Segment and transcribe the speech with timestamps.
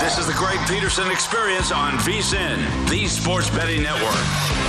[0.00, 4.60] This is the Greg Peterson experience on VSIN, the sports betting network.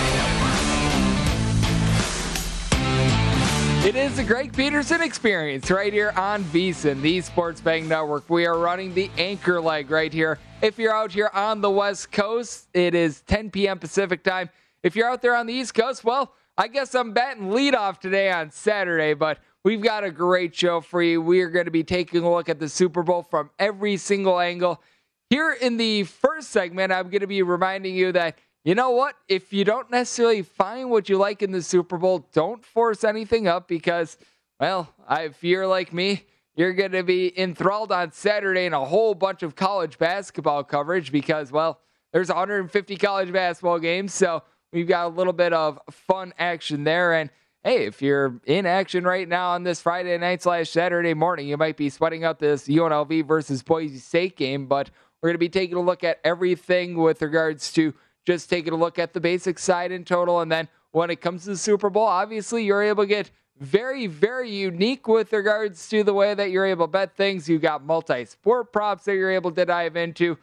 [3.83, 8.29] It is the Greg Peterson experience right here on VSIN, the Sports Betting Network.
[8.29, 10.37] We are running the anchor leg right here.
[10.61, 13.79] If you're out here on the West Coast, it is 10 p.m.
[13.79, 14.51] Pacific time.
[14.83, 18.31] If you're out there on the East Coast, well, I guess I'm batting leadoff today
[18.31, 21.21] on Saturday, but we've got a great show for you.
[21.21, 24.39] We are going to be taking a look at the Super Bowl from every single
[24.39, 24.81] angle.
[25.29, 29.15] Here in the first segment, I'm going to be reminding you that you know what?
[29.27, 33.47] If you don't necessarily find what you like in the Super Bowl, don't force anything
[33.47, 34.17] up because,
[34.59, 39.15] well, if you're like me, you're going to be enthralled on Saturday in a whole
[39.15, 41.79] bunch of college basketball coverage because, well,
[42.13, 44.13] there's 150 college basketball games.
[44.13, 47.13] So we've got a little bit of fun action there.
[47.13, 47.31] And
[47.63, 51.57] hey, if you're in action right now on this Friday night slash Saturday morning, you
[51.57, 54.65] might be sweating out this UNLV versus Boise State game.
[54.65, 54.89] But
[55.21, 57.93] we're going to be taking a look at everything with regards to
[58.25, 60.41] just taking a look at the basic side in total.
[60.41, 63.29] And then when it comes to the Super Bowl, obviously you're able to get
[63.59, 67.47] very, very unique with regards to the way that you're able to bet things.
[67.47, 70.39] You got multi sport props that you're able to dive into.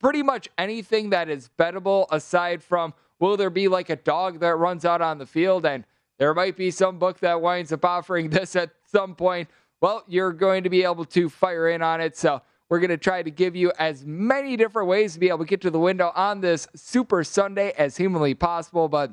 [0.00, 4.56] Pretty much anything that is bettable aside from will there be like a dog that
[4.56, 5.84] runs out on the field and
[6.22, 9.48] there might be some book that winds up offering this at some point.
[9.80, 12.16] Well, you're going to be able to fire in on it.
[12.16, 15.40] So we're going to try to give you as many different ways to be able
[15.40, 18.88] to get to the window on this Super Sunday as humanly possible.
[18.88, 19.12] But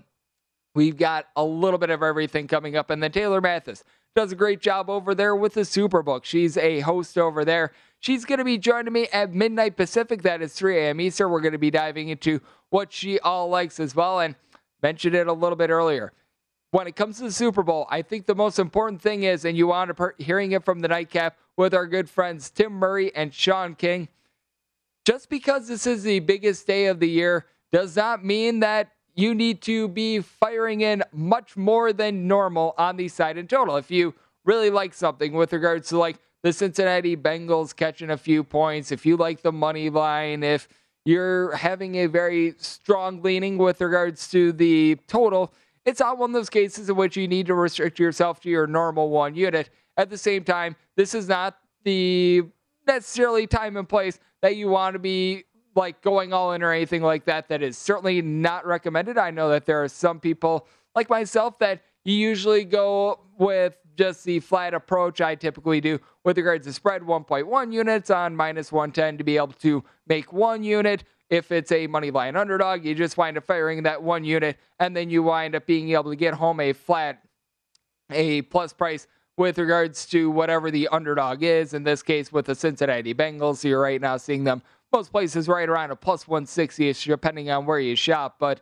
[0.75, 2.91] we've got a little bit of everything coming up.
[2.91, 3.83] And then Taylor Mathis
[4.15, 6.25] does a great job over there with the Superbook.
[6.25, 7.71] She's a host over there.
[8.01, 10.21] She's going to be joining me at midnight Pacific.
[10.21, 11.01] That is 3 a.m.
[11.01, 11.31] Eastern.
[11.31, 12.39] We're going to be diving into
[12.69, 14.19] what she all likes as well.
[14.19, 14.35] And
[14.83, 16.13] mentioned it a little bit earlier
[16.71, 19.57] when it comes to the Super Bowl, I think the most important thing is, and
[19.57, 23.33] you wound up hearing it from the nightcap with our good friends Tim Murray and
[23.33, 24.07] Sean King.
[25.05, 29.33] Just because this is the biggest day of the year does not mean that you
[29.33, 33.75] need to be firing in much more than normal on the side in total.
[33.75, 34.13] If you
[34.45, 39.05] really like something with regards to like the Cincinnati Bengals catching a few points, if
[39.05, 40.67] you like the money line, if
[41.03, 45.51] you're having a very strong leaning with regards to the total,
[45.89, 48.67] it's not one of those cases in which you need to restrict yourself to your
[48.67, 49.71] normal one unit.
[49.97, 52.43] At the same time, this is not the
[52.85, 55.45] necessarily time and place that you want to be
[55.75, 57.47] like going all in or anything like that.
[57.47, 59.17] That is certainly not recommended.
[59.17, 64.23] I know that there are some people like myself that you usually go with just
[64.25, 69.17] the flat approach I typically do with regards to spread 1.1 units on minus 110
[69.17, 71.03] to be able to make one unit.
[71.29, 74.95] If it's a money line underdog, you just wind up firing that one unit, and
[74.95, 77.21] then you wind up being able to get home a flat,
[78.09, 79.07] a plus price
[79.37, 81.73] with regards to whatever the underdog is.
[81.73, 85.69] In this case, with the Cincinnati Bengals, you're right now seeing them most places right
[85.69, 88.37] around a plus 160 ish, depending on where you shop.
[88.39, 88.59] But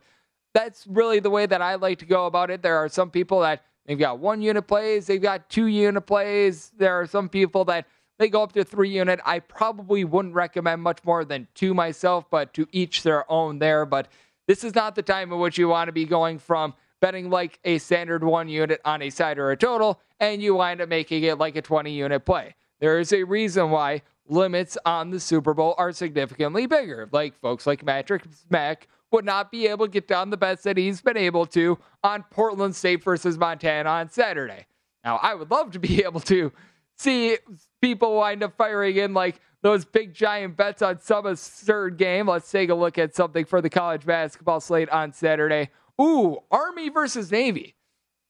[0.54, 2.62] that's really the way that I like to go about it.
[2.62, 6.70] There are some people that they've got one unit plays, they've got two unit plays.
[6.76, 7.86] There are some people that
[8.18, 9.20] they go up to three unit.
[9.24, 13.86] I probably wouldn't recommend much more than two myself, but to each their own there.
[13.86, 14.08] But
[14.46, 17.60] this is not the time in which you want to be going from betting like
[17.64, 21.22] a standard one unit on a side or a total, and you wind up making
[21.22, 22.54] it like a 20 unit play.
[22.80, 27.08] There is a reason why limits on the Super Bowl are significantly bigger.
[27.12, 30.76] Like folks like Patrick Mack would not be able to get down the bets that
[30.76, 34.66] he's been able to on Portland State versus Montana on Saturday.
[35.04, 36.52] Now, I would love to be able to
[36.98, 37.38] see
[37.80, 42.28] people wind up firing in like those big giant bets on some absurd game.
[42.28, 45.70] Let's take a look at something for the college basketball slate on Saturday.
[46.00, 47.74] Ooh, Army versus Navy.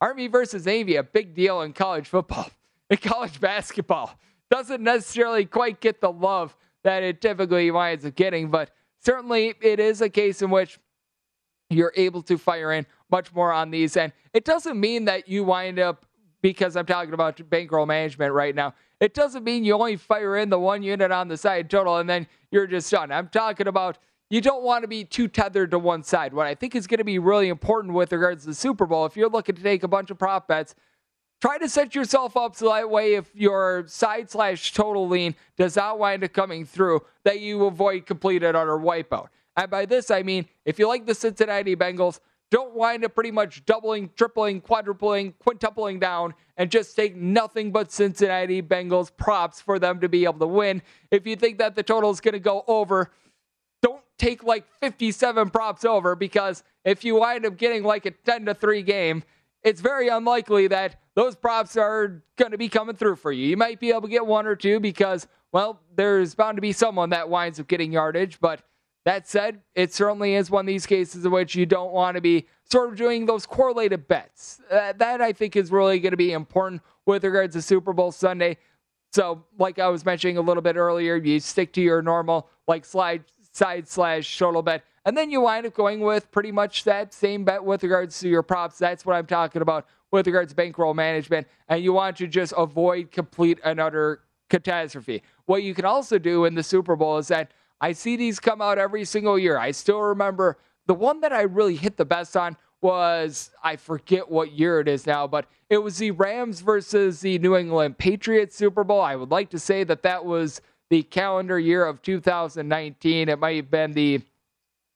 [0.00, 2.50] Army versus Navy, a big deal in college football.
[2.90, 4.18] In college basketball,
[4.50, 8.50] doesn't necessarily quite get the love that it typically winds up getting.
[8.50, 10.78] But certainly, it is a case in which
[11.68, 13.98] you're able to fire in much more on these.
[13.98, 16.06] And it doesn't mean that you wind up,
[16.42, 20.50] because I'm talking about bankroll management right now, it doesn't mean you only fire in
[20.50, 23.12] the one unit on the side total and then you're just done.
[23.12, 23.98] I'm talking about
[24.30, 26.34] you don't want to be too tethered to one side.
[26.34, 29.06] What I think is going to be really important with regards to the Super Bowl,
[29.06, 30.74] if you're looking to take a bunch of prop bets,
[31.40, 35.76] try to set yourself up so that way if your side slash total lean does
[35.76, 39.28] not wind up coming through, that you avoid complete and utter wipeout.
[39.56, 42.20] And by this, I mean if you like the Cincinnati Bengals,
[42.50, 47.92] don't wind up pretty much doubling, tripling, quadrupling, quintupling down and just take nothing but
[47.92, 50.82] Cincinnati Bengals props for them to be able to win.
[51.10, 53.10] If you think that the total is going to go over,
[53.82, 58.46] don't take like 57 props over because if you wind up getting like a 10
[58.46, 59.22] to 3 game,
[59.62, 63.46] it's very unlikely that those props are going to be coming through for you.
[63.46, 66.72] You might be able to get one or two because, well, there's bound to be
[66.72, 68.62] someone that winds up getting yardage, but
[69.04, 72.20] that said, it certainly is one of these cases in which you don't want to
[72.20, 74.60] be sort of doing those correlated bets.
[74.70, 78.12] Uh, that I think is really going to be important with regards to Super Bowl
[78.12, 78.58] Sunday.
[79.12, 82.84] So, like I was mentioning a little bit earlier, you stick to your normal like
[82.84, 87.14] slide side slash total bet, and then you wind up going with pretty much that
[87.14, 88.78] same bet with regards to your props.
[88.78, 92.52] That's what I'm talking about with regards to bankroll management, and you want to just
[92.56, 95.22] avoid complete and utter catastrophe.
[95.46, 98.60] What you can also do in the Super Bowl is that I see these come
[98.60, 99.58] out every single year.
[99.58, 104.30] I still remember the one that I really hit the best on was I forget
[104.30, 108.56] what year it is now, but it was the Rams versus the New England Patriots
[108.56, 109.00] Super Bowl.
[109.00, 110.60] I would like to say that that was
[110.90, 113.28] the calendar year of 2019.
[113.28, 114.22] It might have been the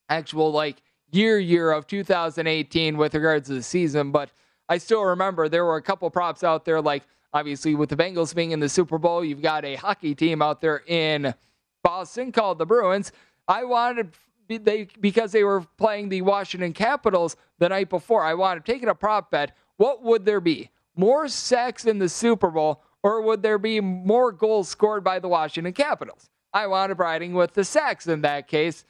[0.09, 4.31] actual like year year of 2018 with regards to the season, but
[4.69, 7.03] I still remember there were a couple props out there like
[7.35, 10.61] obviously with the Bengals being in the Super Bowl, you've got a hockey team out
[10.61, 11.35] there in
[11.83, 13.13] Boston called the Bruins.
[13.49, 14.15] I wanted
[14.49, 18.23] they because they were playing the Washington Capitals the night before.
[18.23, 19.57] I wanted taking a prop bet.
[19.77, 20.71] What would there be?
[20.95, 25.29] More sacks in the Super Bowl, or would there be more goals scored by the
[25.29, 26.29] Washington Capitals?
[26.53, 28.85] I wound up riding with the sacks in that case.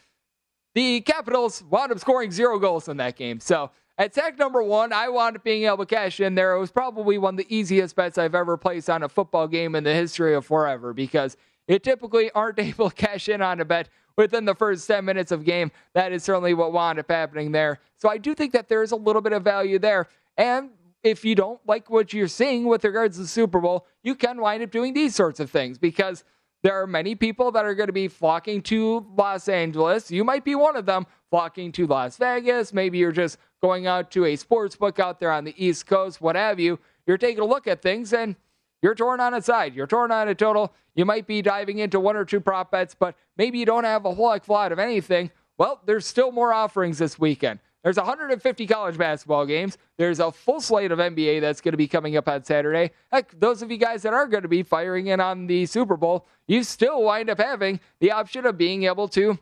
[0.74, 3.38] The Capitals wound up scoring zero goals in that game.
[3.38, 6.54] So at sack number one, I wound up being able to cash in there.
[6.54, 9.74] It was probably one of the easiest bets I've ever placed on a football game
[9.74, 11.36] in the history of forever because
[11.68, 15.32] you typically aren't able to cash in on a bet within the first 10 minutes
[15.32, 15.70] of game.
[15.94, 17.80] That is certainly what wound up happening there.
[17.96, 20.08] So I do think that there is a little bit of value there.
[20.36, 20.70] And
[21.02, 24.40] if you don't like what you're seeing with regards to the Super Bowl, you can
[24.40, 26.24] wind up doing these sorts of things because
[26.62, 30.10] there are many people that are going to be flocking to Los Angeles.
[30.10, 32.72] You might be one of them flocking to Las Vegas.
[32.72, 36.20] Maybe you're just going out to a sports book out there on the East Coast,
[36.20, 36.78] what have you.
[37.06, 38.36] You're taking a look at things and
[38.82, 39.74] you're torn on a side.
[39.74, 40.74] You're torn on a total.
[40.94, 44.04] You might be diving into one or two prop bets, but maybe you don't have
[44.04, 45.30] a whole heck lot of anything.
[45.56, 47.60] Well, there's still more offerings this weekend.
[47.82, 49.76] There's 150 college basketball games.
[49.96, 52.92] There's a full slate of NBA that's going to be coming up on Saturday.
[53.10, 55.96] Heck, those of you guys that are going to be firing in on the Super
[55.96, 59.38] Bowl, you still wind up having the option of being able to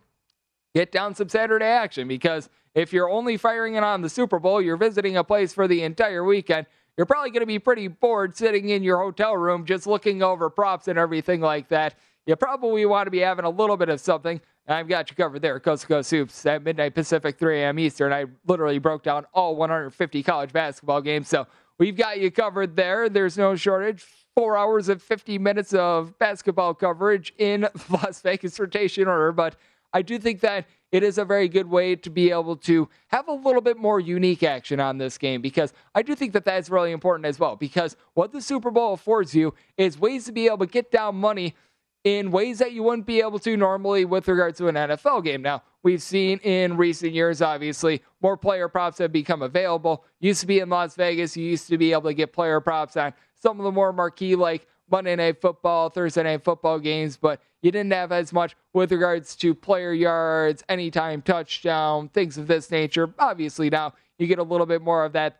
[0.75, 4.63] get down some Saturday action because if you're only firing in on the Super Bowl,
[4.63, 6.67] you're visiting a place for the entire weekend
[7.00, 10.50] you're probably going to be pretty bored sitting in your hotel room just looking over
[10.50, 11.94] props and everything like that.
[12.26, 14.38] You probably want to be having a little bit of something.
[14.69, 15.58] I've got you covered there.
[15.61, 17.78] Coast to Coast Hoops at midnight Pacific, 3 a.m.
[17.78, 18.12] Eastern.
[18.12, 21.26] I literally broke down all 150 college basketball games.
[21.26, 21.47] So
[21.78, 23.09] we've got you covered there.
[23.09, 24.04] There's no shortage.
[24.37, 29.33] Four hours and 50 minutes of basketball coverage in Las Vegas rotation order.
[29.33, 29.57] But
[29.95, 33.28] I do think that it is a very good way to be able to have
[33.28, 36.68] a little bit more unique action on this game because I do think that that's
[36.68, 37.56] really important as well.
[37.56, 41.16] Because what the Super Bowl affords you is ways to be able to get down
[41.16, 41.54] money
[42.02, 45.42] in ways that you wouldn't be able to normally with regard to an NFL game.
[45.42, 50.04] Now, we've seen in recent years, obviously, more player props have become available.
[50.18, 52.97] Used to be in Las Vegas, you used to be able to get player props
[52.97, 57.40] on some of the more marquee, like Monday Night Football, Thursday Night Football games, but
[57.62, 62.70] you didn't have as much with regards to player yards, anytime touchdown, things of this
[62.70, 63.12] nature.
[63.18, 65.37] Obviously, now you get a little bit more of that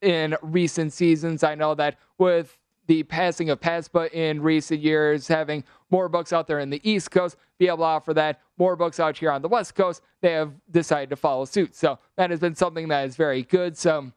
[0.00, 1.42] in recent seasons.
[1.42, 6.46] I know that with the passing of PASPA in recent years, having more books out
[6.46, 9.42] there in the East Coast, be able to offer that, more books out here on
[9.42, 11.74] the West Coast, they have decided to follow suit.
[11.74, 13.76] So that has been something that is very good.
[13.76, 14.12] So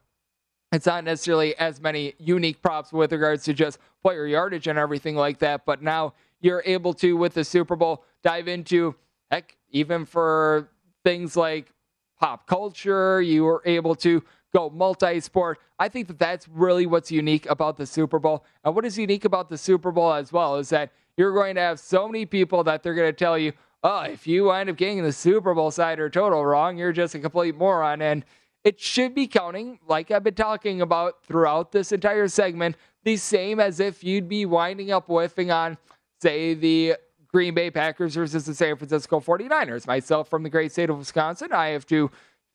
[0.72, 5.14] it's not necessarily as many unique props with regards to just player yardage and everything
[5.14, 8.94] like that, but now you're able to, with the Super Bowl, dive into,
[9.30, 10.70] heck, even for
[11.04, 11.72] things like
[12.18, 15.58] pop culture, you were able to go multi sport.
[15.78, 18.44] I think that that's really what's unique about the Super Bowl.
[18.64, 21.60] And what is unique about the Super Bowl as well is that you're going to
[21.60, 23.52] have so many people that they're going to tell you,
[23.82, 27.14] oh, if you wind up getting the Super Bowl side or total wrong, you're just
[27.14, 28.00] a complete moron.
[28.00, 28.24] And
[28.64, 33.58] it should be counting, like I've been talking about throughout this entire segment, the same
[33.58, 35.78] as if you'd be winding up whiffing on,
[36.20, 39.86] say, the Green Bay Packers versus the San Francisco 49ers.
[39.86, 42.10] Myself from the great state of Wisconsin, I have to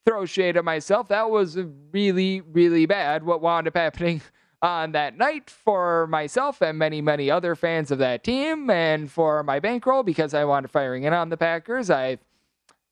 [0.05, 1.09] throw shade at myself.
[1.09, 1.57] That was
[1.91, 4.21] really, really bad what wound up happening
[4.61, 9.43] on that night for myself and many, many other fans of that team and for
[9.43, 11.89] my bankroll because I wanted firing in on the Packers.
[11.89, 12.19] I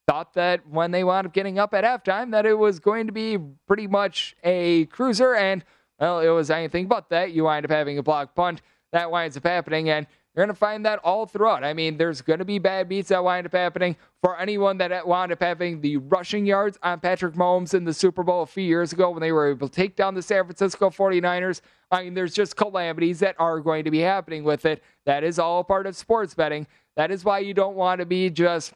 [0.07, 3.13] thought that when they wound up getting up at halftime that it was going to
[3.13, 5.63] be pretty much a cruiser and
[5.99, 9.35] well it was anything but that you wind up having a block punt that winds
[9.35, 11.63] up happening and you're going to find that all throughout.
[11.63, 15.07] I mean, there's going to be bad beats that wind up happening for anyone that
[15.07, 18.63] wound up having the rushing yards on Patrick Mahomes in the Super Bowl a few
[18.63, 21.61] years ago when they were able to take down the San Francisco 49ers.
[21.89, 24.83] I mean, there's just calamities that are going to be happening with it.
[25.05, 26.67] That is all part of sports betting.
[26.97, 28.73] That is why you don't want to be just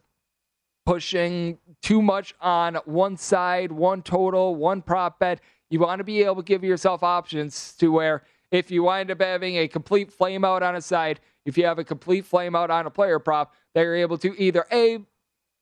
[0.89, 5.39] pushing too much on one side, one total, one prop bet.
[5.69, 9.21] You want to be able to give yourself options to where if you wind up
[9.21, 12.71] having a complete flame out on a side, if you have a complete flame out
[12.71, 14.97] on a player prop, they're able to either A,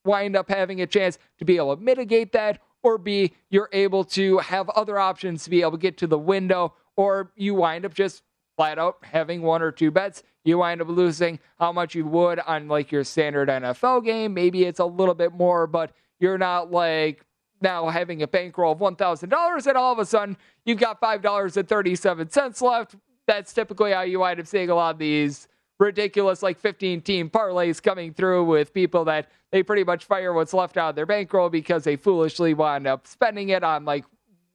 [0.06, 4.06] wind up having a chance to be able to mitigate that, or B, you're able
[4.06, 7.86] to have other options to be able to get to the window, or you wind
[7.86, 8.24] up just
[8.58, 10.24] flat out having one or two bets.
[10.44, 14.34] You wind up losing how much you would on like your standard NFL game.
[14.34, 17.24] Maybe it's a little bit more, but you're not like
[17.62, 20.36] now having a bankroll of $1,000 and all of a sudden
[20.66, 22.96] you've got $5.37 left.
[23.28, 25.48] That's typically how you wind up seeing a lot of these
[25.80, 30.54] ridiculous like 15 team parlays coming through with people that they pretty much fire what's
[30.54, 34.06] left out of their bankroll because they foolishly wind up spending it on like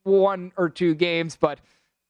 [0.02, 1.37] one or two games.
[1.37, 1.61] But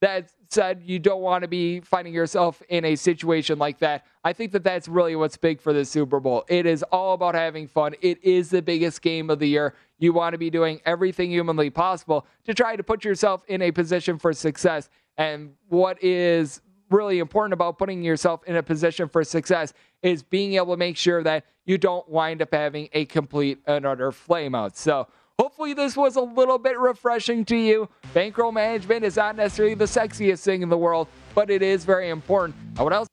[0.01, 4.07] that said, you don't want to be finding yourself in a situation like that.
[4.25, 6.45] I think that that's really what's big for the Super Bowl.
[6.49, 7.95] It is all about having fun.
[8.01, 9.75] It is the biggest game of the year.
[9.99, 13.73] You want to be doing everything humanly possible to try to put yourself in a
[13.73, 14.89] position for success.
[15.17, 20.55] And what is really important about putting yourself in a position for success is being
[20.55, 24.77] able to make sure that you don't wind up having a complete and utter flameout.
[24.77, 27.89] So, hopefully, this was a little bit refreshing to you.
[28.15, 32.11] Bankroll management is not necessarily the sexiest thing in the world, but it is very
[32.11, 32.57] important.
[32.77, 33.09] And what else?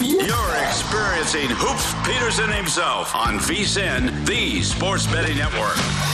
[0.00, 6.13] You're experiencing Hoops Peterson himself on VSIN, the Sports Betting Network.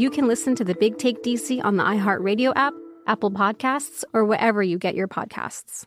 [0.00, 2.72] you can listen to the Big Take DC on the iHeartRadio app,
[3.06, 5.84] Apple Podcasts, or wherever you get your podcasts.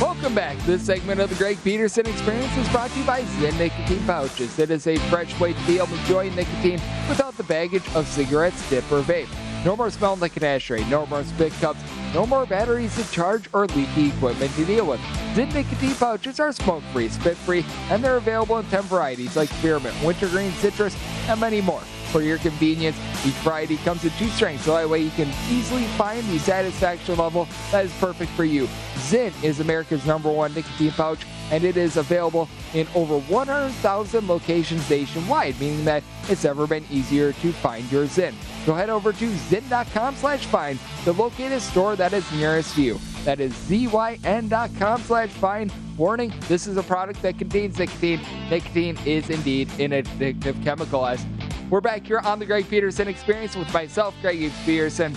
[0.00, 0.58] Welcome back.
[0.66, 4.58] This segment of the Greg Peterson Experience is brought to you by Zyn Nicotine Pouches.
[4.58, 8.06] It is a fresh way to be able to enjoy nicotine without the baggage of
[8.06, 9.28] cigarettes, dip, or vape.
[9.64, 11.80] No more smelling like an ashtray, no more spit cups,
[12.12, 15.00] no more batteries to charge or leaky equipment to deal with.
[15.34, 20.52] Zyn nicotine pouches are smoke-free, spit-free, and they're available in 10 varieties like spearmint, wintergreen,
[20.52, 20.94] citrus,
[21.28, 21.80] and many more.
[22.14, 25.82] For your convenience, each variety comes in two strengths, so that way you can easily
[25.98, 28.68] find the satisfaction level that is perfect for you.
[28.98, 34.88] Zyn is America's number one nicotine pouch, and it is available in over 100,000 locations
[34.88, 38.32] nationwide, meaning that it's never been easier to find your Zyn.
[38.64, 43.00] So head over to zyn.com slash find to locate a store that is nearest you.
[43.24, 45.72] That is zyn.com slash find.
[45.96, 48.20] Warning, this is a product that contains nicotine.
[48.50, 51.06] Nicotine is indeed an addictive chemical.
[51.06, 51.24] As
[51.70, 55.16] we're back here on the Greg Peterson experience with myself, Greg Peterson.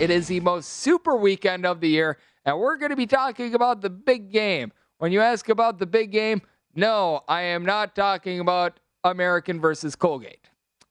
[0.00, 3.54] It is the most super weekend of the year, and we're going to be talking
[3.54, 4.72] about the big game.
[4.98, 6.42] When you ask about the big game,
[6.74, 10.48] no, I am not talking about American versus Colgate.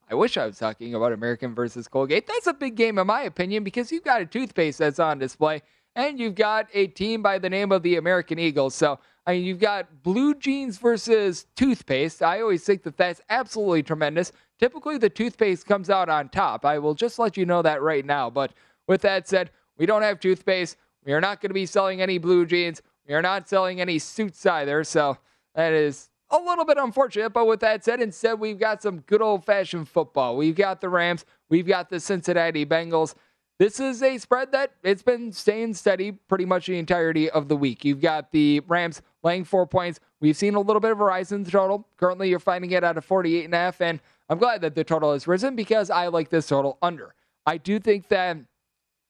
[0.09, 2.27] I wish I was talking about American versus Colgate.
[2.27, 5.63] That's a big game, in my opinion, because you've got a toothpaste that's on display,
[5.95, 8.75] and you've got a team by the name of the American Eagles.
[8.75, 12.23] So, I mean, you've got blue jeans versus toothpaste.
[12.23, 14.31] I always think that that's absolutely tremendous.
[14.57, 16.63] Typically, the toothpaste comes out on top.
[16.63, 18.29] I will just let you know that right now.
[18.29, 18.53] But
[18.87, 20.77] with that said, we don't have toothpaste.
[21.03, 22.81] We are not going to be selling any blue jeans.
[23.05, 24.85] We are not selling any suits either.
[24.85, 25.17] So
[25.55, 27.31] that is a little bit unfortunate.
[27.31, 30.37] But with that said, instead, we've got some good old fashioned football.
[30.37, 31.25] We've got the Rams.
[31.49, 33.13] We've got the Cincinnati Bengals.
[33.59, 37.57] This is a spread that it's been staying steady pretty much the entirety of the
[37.57, 37.83] week.
[37.83, 39.99] You've got the Rams laying four points.
[40.19, 41.87] We've seen a little bit of a rise in the total.
[41.97, 43.99] Currently, you're finding it at a 48 and a half, and
[44.29, 47.15] I'm glad that the total has risen because I like this total under.
[47.47, 48.37] I do think that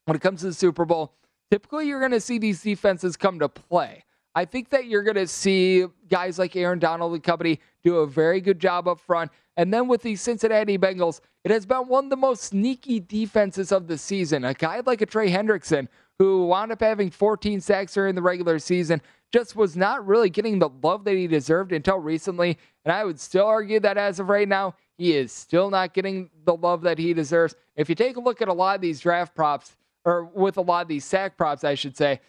[0.06, 1.12] when it comes to the Super Bowl,
[1.52, 4.06] typically you're going to see these defenses come to play.
[4.34, 8.08] I think that you're going to see guys like Aaron Donald and company do a
[8.08, 9.32] very good job up front.
[9.58, 13.72] And then with the Cincinnati Bengals, it has been one of the most sneaky defenses
[13.72, 14.46] of the season.
[14.46, 15.88] A guy like a Trey Hendrickson,
[16.20, 20.60] who wound up having 14 sacks during the regular season, just was not really getting
[20.60, 22.58] the love that he deserved until recently.
[22.86, 26.30] And I would still argue that as of right now, he is still not getting
[26.46, 27.56] the love that he deserves.
[27.76, 30.62] If you take a look at a lot of these draft props, or with a
[30.62, 32.22] lot of these sack props, I should say,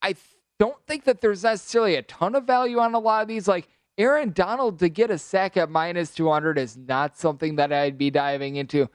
[0.00, 0.16] I
[0.58, 3.46] don't think that there's necessarily a ton of value on a lot of these.
[3.46, 3.68] Like
[3.98, 8.10] Aaron Donald to get a sack at minus 200 is not something that I'd be
[8.10, 8.88] diving into.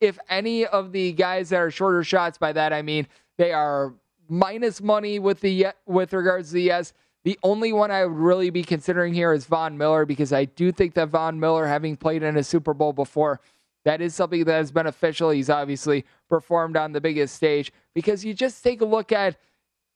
[0.00, 3.94] If any of the guys that are shorter shots, by that I mean they are
[4.28, 6.92] minus money with the with regards to the yes.
[7.24, 10.70] The only one I would really be considering here is Von Miller because I do
[10.70, 13.40] think that Von Miller, having played in a Super Bowl before,
[13.84, 15.30] that is something that is beneficial.
[15.30, 19.36] He's obviously performed on the biggest stage because you just take a look at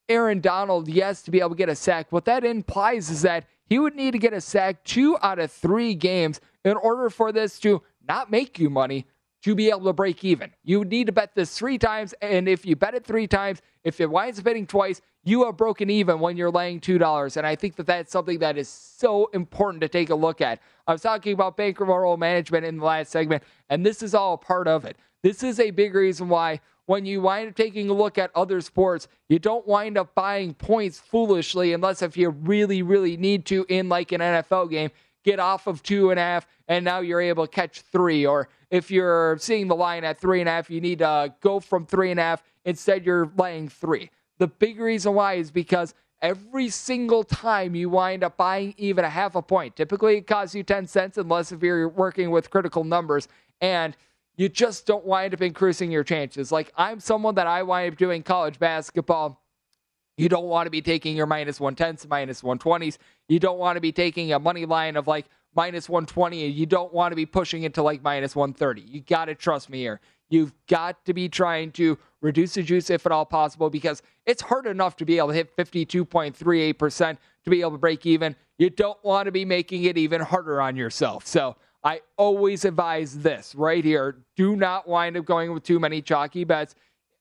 [0.08, 2.10] Aaron Donald, yes, to be able to get a sack.
[2.10, 5.50] What that implies is that he would need to get a sack two out of
[5.50, 9.06] three games in order for this to not make you money,
[9.44, 10.50] to be able to break even.
[10.64, 13.62] You would need to bet this three times, and if you bet it three times,
[13.85, 17.37] if it winds up hitting twice, you have broken even when you're laying two dollars.
[17.37, 20.61] And I think that that's something that is so important to take a look at.
[20.87, 24.66] I was talking about bankroll management in the last segment, and this is all part
[24.66, 24.96] of it.
[25.22, 28.61] This is a big reason why when you wind up taking a look at other
[28.61, 33.64] sports, you don't wind up buying points foolishly unless if you really, really need to
[33.68, 34.90] in like an NFL game
[35.22, 38.26] get off of two and a half, and now you're able to catch three.
[38.26, 41.61] Or if you're seeing the line at three and a half, you need to go
[41.61, 42.42] from three and a half.
[42.64, 44.11] Instead, you're laying three.
[44.38, 49.11] The big reason why is because every single time you wind up buying even a
[49.11, 52.85] half a point, typically it costs you 10 cents unless if you're working with critical
[52.85, 53.28] numbers.
[53.61, 53.96] And
[54.40, 56.50] you just don't wind up increasing your chances.
[56.50, 59.40] Like I'm someone that I wind up doing college basketball
[60.20, 62.98] you don't want to be taking your minus 110s, minus 120s.
[63.29, 65.24] You don't want to be taking a money line of like
[65.57, 66.46] minus 120.
[66.46, 68.83] You don't want to be pushing it to like minus 130.
[68.83, 69.98] You got to trust me here.
[70.29, 74.42] You've got to be trying to reduce the juice if at all possible because it's
[74.42, 78.37] hard enough to be able to hit 52.38% to be able to break even.
[78.59, 81.26] You don't want to be making it even harder on yourself.
[81.26, 84.18] So I always advise this right here.
[84.36, 86.74] Do not wind up going with too many chalky bets.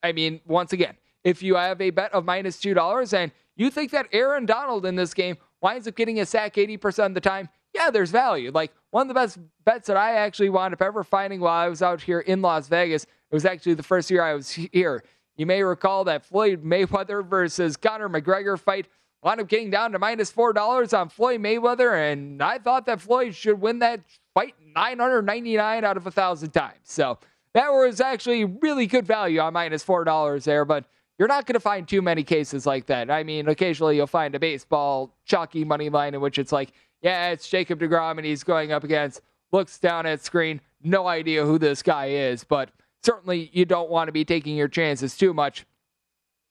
[0.04, 3.92] I mean, once again, if you have a bet of minus $2 and you think
[3.92, 7.50] that Aaron Donald in this game winds up getting a sack 80% of the time,
[7.74, 8.52] yeah, there's value.
[8.52, 11.70] Like one of the best bets that I actually wound up ever finding while I
[11.70, 15.04] was out here in Las Vegas, it was actually the first year I was here.
[15.38, 18.88] You may recall that Floyd Mayweather versus Conor McGregor fight
[19.24, 23.36] wound up getting down to minus $4 on Floyd Mayweather, and I thought that Floyd
[23.36, 24.02] should win that
[24.34, 26.80] fight 999 out of a 1,000 times.
[26.84, 27.18] So
[27.54, 30.86] that was actually really good value on minus $4 there, but
[31.18, 33.12] you're not going to find too many cases like that.
[33.12, 37.30] I mean, occasionally you'll find a baseball chalky money line in which it's like, yeah,
[37.32, 41.58] it's Jacob DeGrom and he's going up against, looks down at screen, no idea who
[41.58, 42.44] this guy is.
[42.44, 42.70] But
[43.04, 45.66] certainly you don't want to be taking your chances too much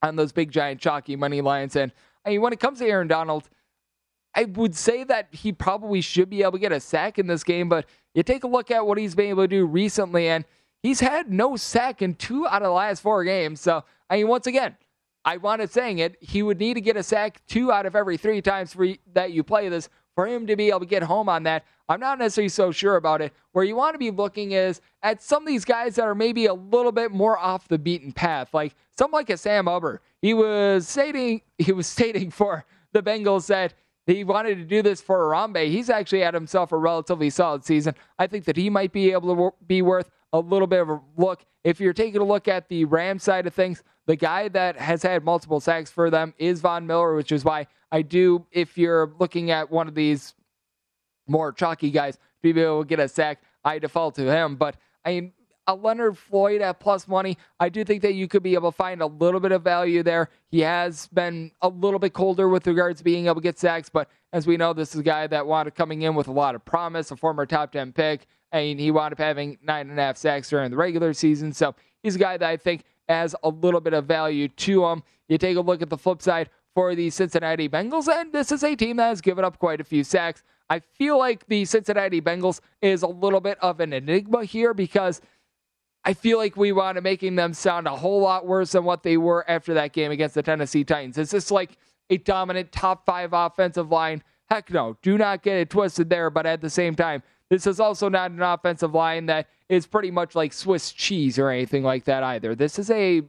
[0.03, 1.77] on those big giant chalky money lines.
[1.77, 1.93] And
[2.25, 3.49] I mean, when it comes to Aaron Donald,
[4.35, 7.43] I would say that he probably should be able to get a sack in this
[7.43, 10.45] game, but you take a look at what he's been able to do recently, and
[10.83, 13.61] he's had no sack in two out of the last four games.
[13.61, 14.77] So I mean, once again,
[15.25, 16.17] I wanted saying it.
[16.21, 19.33] He would need to get a sack two out of every three times for, that
[19.33, 19.89] you play this
[20.19, 22.97] for him to be able to get home on that, I'm not necessarily so sure
[22.97, 23.33] about it.
[23.53, 26.47] Where you want to be looking is at some of these guys that are maybe
[26.47, 30.01] a little bit more off the beaten path, like someone like a Sam Hubbard.
[30.21, 33.75] He was stating he was stating for the Bengals that
[34.09, 35.69] he wanted to do this for Harambe.
[35.69, 37.95] He's actually had himself a relatively solid season.
[38.19, 41.01] I think that he might be able to be worth a little bit of a
[41.17, 41.45] look.
[41.65, 45.03] If you're taking a look at the Ram side of things, the guy that has
[45.03, 49.13] had multiple sacks for them is Von Miller, which is why I do, if you're
[49.19, 50.35] looking at one of these
[51.27, 54.57] more chalky guys, be able to get a sack, I default to him.
[54.57, 55.33] But I mean,
[55.69, 58.77] a Leonard Floyd at plus money, I do think that you could be able to
[58.77, 60.31] find a little bit of value there.
[60.51, 63.91] He has been a little bit colder with regards to being able to get sacks,
[63.91, 66.55] but as we know, this is a guy that wanted coming in with a lot
[66.55, 70.03] of promise, a former top 10 pick, and he wound up having nine and a
[70.03, 71.53] half sacks during the regular season.
[71.53, 75.03] So he's a guy that I think has a little bit of value to him.
[75.29, 78.65] You take a look at the flip side for the Cincinnati Bengals, and this is
[78.65, 80.43] a team that has given up quite a few sacks.
[80.71, 85.21] I feel like the Cincinnati Bengals is a little bit of an enigma here because–
[86.05, 89.03] I feel like we want to making them sound a whole lot worse than what
[89.03, 91.19] they were after that game against the Tennessee Titans.
[91.19, 91.77] Is this like
[92.11, 94.23] a dominant top five offensive line?
[94.49, 94.97] Heck no.
[95.03, 96.31] Do not get it twisted there.
[96.31, 100.11] But at the same time, this is also not an offensive line that is pretty
[100.11, 102.55] much like Swiss cheese or anything like that either.
[102.55, 103.23] This is a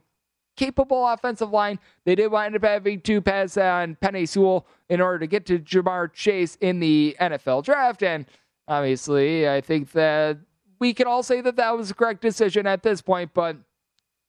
[0.56, 1.80] capable offensive line.
[2.06, 5.60] They did wind up having two pass on Penei Sewell in order to get to
[5.60, 8.04] Ja'Marr Chase in the NFL draft.
[8.04, 8.26] And
[8.68, 10.38] obviously, I think that
[10.80, 13.58] we can all say that that was the correct decision at this point, but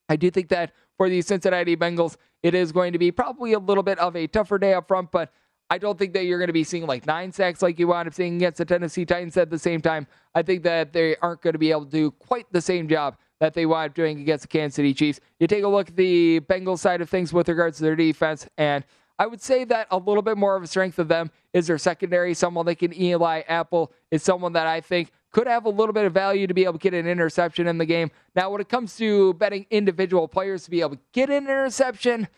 [0.08, 3.58] I do think that for the Cincinnati Bengals, it is going to be probably a
[3.58, 5.32] little bit of a tougher day up front, but
[5.70, 8.08] I don't think that you're going to be seeing like nine sacks like you wound
[8.08, 10.08] up seeing against the Tennessee Titans at the same time.
[10.34, 13.16] I think that they aren't going to be able to do quite the same job
[13.38, 15.20] that they wound up doing against the Kansas City Chiefs.
[15.38, 18.48] You take a look at the Bengals side of things with regards to their defense,
[18.58, 18.84] and
[19.18, 21.78] I would say that a little bit more of a strength of them is their
[21.78, 22.34] secondary.
[22.34, 26.04] Someone like an Eli Apple is someone that I think could have a little bit
[26.04, 28.10] of value to be able to get an interception in the game.
[28.34, 32.28] Now, when it comes to betting individual players to be able to get an interception,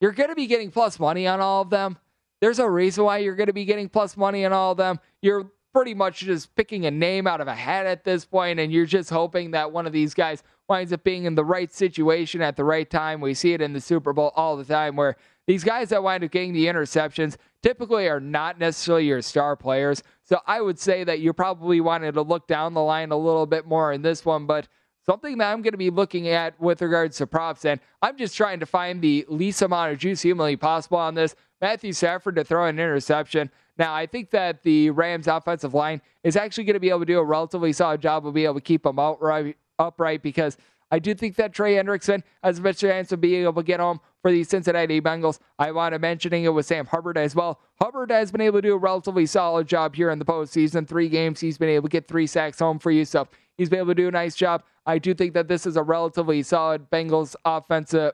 [0.00, 1.98] you're going to be getting plus money on all of them.
[2.40, 5.00] There's a reason why you're going to be getting plus money on all of them.
[5.22, 8.72] You're pretty much just picking a name out of a hat at this point, and
[8.72, 12.42] you're just hoping that one of these guys winds up being in the right situation
[12.42, 13.20] at the right time.
[13.20, 16.24] We see it in the Super Bowl all the time where these guys that wind
[16.24, 20.02] up getting the interceptions typically are not necessarily your star players.
[20.26, 23.46] So I would say that you probably wanted to look down the line a little
[23.46, 24.66] bit more in this one, but
[25.04, 28.36] something that I'm going to be looking at with regards to props, and I'm just
[28.36, 31.36] trying to find the least amount of juice humanly possible on this.
[31.60, 33.50] Matthew Stafford to throw an interception.
[33.78, 37.06] Now, I think that the Rams' offensive line is actually going to be able to
[37.06, 40.56] do a relatively solid job of being able to keep them outright, upright because
[40.90, 43.80] I do think that Trey Hendrickson has a better chance of being able to get
[43.80, 45.38] home for the Cincinnati Bengals.
[45.58, 47.60] I want to mentioning it with Sam Hubbard as well.
[47.80, 50.86] Hubbard has been able to do a relatively solid job here in the postseason.
[50.86, 53.80] Three games, he's been able to get three sacks home for you, so he's been
[53.80, 54.62] able to do a nice job.
[54.86, 58.12] I do think that this is a relatively solid Bengals offensive,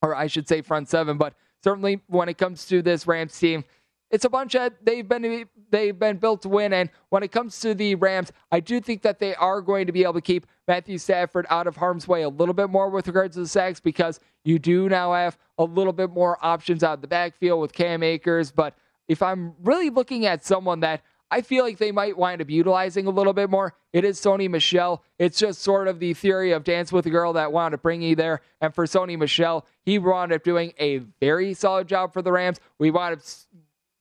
[0.00, 3.64] or I should say front seven, but certainly when it comes to this Rams team,
[4.14, 6.72] it's a bunch that they've been they've been built to win.
[6.72, 9.92] And when it comes to the Rams, I do think that they are going to
[9.92, 13.08] be able to keep Matthew Stafford out of harm's way a little bit more with
[13.08, 16.94] regards to the sacks because you do now have a little bit more options out
[16.94, 18.52] of the backfield with Cam Akers.
[18.52, 18.76] But
[19.08, 21.02] if I'm really looking at someone that
[21.34, 23.74] I feel like they might wind up utilizing a little bit more.
[23.92, 25.02] It is Sony Michel.
[25.18, 28.10] It's just sort of the theory of dance with a girl that wound up bringing
[28.10, 28.40] you there.
[28.60, 32.60] And for Sony Michel, he wound up doing a very solid job for the Rams.
[32.78, 33.20] We wound up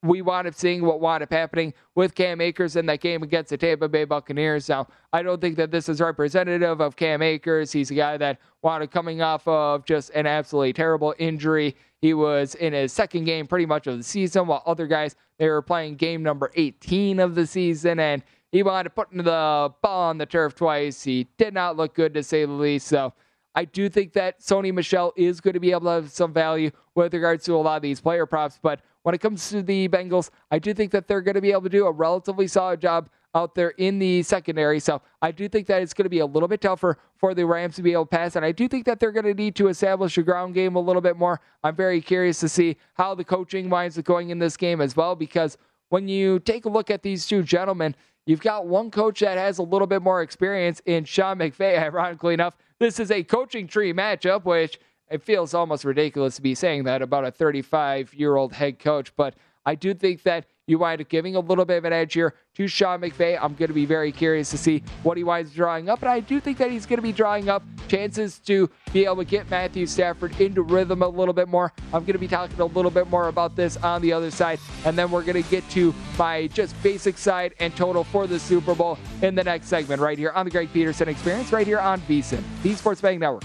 [0.04, 3.50] we wound up seeing what wound up happening with Cam Akers in that game against
[3.50, 4.68] the Tampa Bay Buccaneers.
[4.68, 7.72] Now, I don't think that this is representative of Cam Akers.
[7.72, 11.76] He's a guy that wound up coming off of just an absolutely terrible injury.
[12.02, 15.48] He was in his second game pretty much of the season, while other guys, they
[15.48, 20.10] were playing game number 18 of the season, and he wound up putting the ball
[20.10, 21.02] on the turf twice.
[21.02, 22.88] He did not look good, to say the least.
[22.88, 23.14] So,
[23.56, 26.72] I do think that Sony Michel is going to be able to have some value
[26.96, 29.88] with regards to a lot of these player props, but when it comes to the
[29.88, 32.82] Bengals, I do think that they're going to be able to do a relatively solid
[32.82, 34.80] job out there in the secondary.
[34.80, 37.46] So I do think that it's going to be a little bit tougher for the
[37.46, 38.36] Rams to be able to pass.
[38.36, 40.80] And I do think that they're going to need to establish a ground game a
[40.80, 41.42] little bit more.
[41.64, 44.96] I'm very curious to see how the coaching winds up going in this game as
[44.96, 45.58] well, because
[45.90, 49.58] when you take a look at these two gentlemen, you've got one coach that has
[49.58, 52.56] a little bit more experience in Sean McVay, ironically enough.
[52.80, 57.02] This is a coaching tree matchup, which it feels almost ridiculous to be saying that
[57.02, 59.36] about a 35 year old head coach, but
[59.66, 62.36] I do think that you wind up giving a little bit of an edge here
[62.56, 63.38] to Sean McVay.
[63.42, 66.22] I'm going to be very curious to see what he winds drawing up, and I
[66.22, 69.50] do think that he's going to be drawing up chances to be able to get
[69.50, 71.74] Matthew Stafford into rhythm a little bit more.
[71.94, 74.60] I'm going to be talking a little bit more about this on the other side,
[74.86, 78.40] and then we're going to get to my just basic side and total for the
[78.40, 81.80] Super Bowl in the next segment right here on the Greg Peterson Experience, right here
[81.80, 83.44] on VSIN, the Sports Betting Network.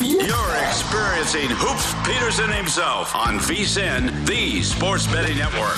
[0.00, 5.76] You're experiencing Hoops Peterson himself on VSIN, the Sports Betting Network.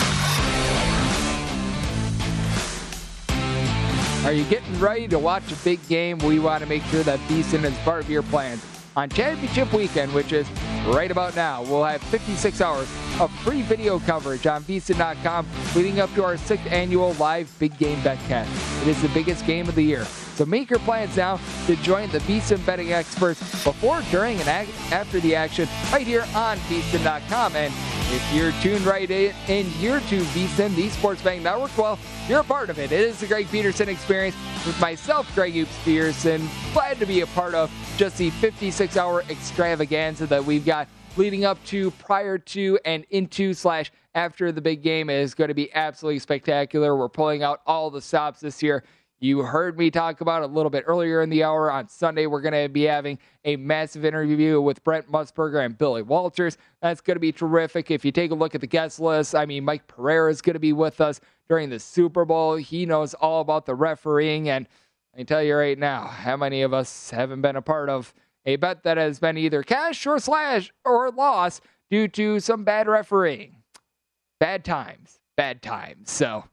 [4.27, 6.19] Are you getting ready to watch a big game?
[6.19, 8.63] We want to make sure that VSIN is part of your plans.
[8.95, 10.47] On Championship Weekend, which is
[10.89, 16.13] right about now, we'll have 56 hours of free video coverage on VSIN.com leading up
[16.15, 18.83] to our sixth annual live big game betcast.
[18.83, 20.07] It is the biggest game of the year.
[20.41, 25.21] So make your plans now to join the VSIN betting experts before, during, and after
[25.21, 27.57] the action right here on VSIN.com.
[27.57, 27.71] And
[28.11, 32.41] if you're tuned right in, in here to VSIN, the Sports Betting Network, well, you're
[32.41, 32.91] a part of it.
[32.91, 36.49] It is the Greg Peterson experience with myself, Greg Hoops Peterson.
[36.73, 41.45] Glad to be a part of just the 56 hour extravaganza that we've got leading
[41.45, 45.71] up to, prior to, and into slash after the big game is going to be
[45.75, 46.97] absolutely spectacular.
[46.97, 48.85] We're pulling out all the stops this year.
[49.23, 51.71] You heard me talk about it a little bit earlier in the hour.
[51.71, 56.01] On Sunday, we're going to be having a massive interview with Brent Musburger and Billy
[56.01, 56.57] Walters.
[56.81, 57.91] That's going to be terrific.
[57.91, 60.55] If you take a look at the guest list, I mean, Mike Pereira is going
[60.55, 62.57] to be with us during the Super Bowl.
[62.57, 64.49] He knows all about the refereeing.
[64.49, 64.67] And
[65.13, 68.15] I can tell you right now, how many of us haven't been a part of
[68.47, 72.89] a bet that has been either cash or slash or loss due to some bad
[72.89, 73.57] refereeing?
[74.39, 75.21] Bad times.
[75.37, 76.11] Bad times.
[76.11, 76.45] So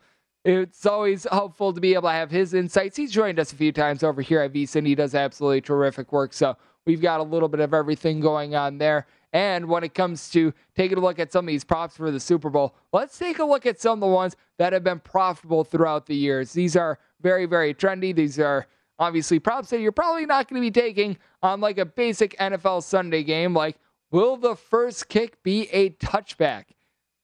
[0.47, 2.95] it's always helpful to be able to have his insights.
[2.95, 4.87] He's joined us a few times over here at VSIN.
[4.87, 6.31] He does absolutely terrific work.
[6.33, 6.55] So
[6.85, 9.07] we've got a little bit of everything going on there.
[9.33, 12.19] And when it comes to taking a look at some of these props for the
[12.19, 15.65] Super Bowl, let's take a look at some of the ones that have been profitable
[15.65, 16.53] throughout the years.
[16.53, 18.15] These are very, very trendy.
[18.15, 18.67] These are
[18.99, 22.83] obviously props that you're probably not going to be taking on like a basic NFL
[22.83, 23.53] Sunday game.
[23.53, 23.77] Like,
[24.11, 26.67] will the first kick be a touchback?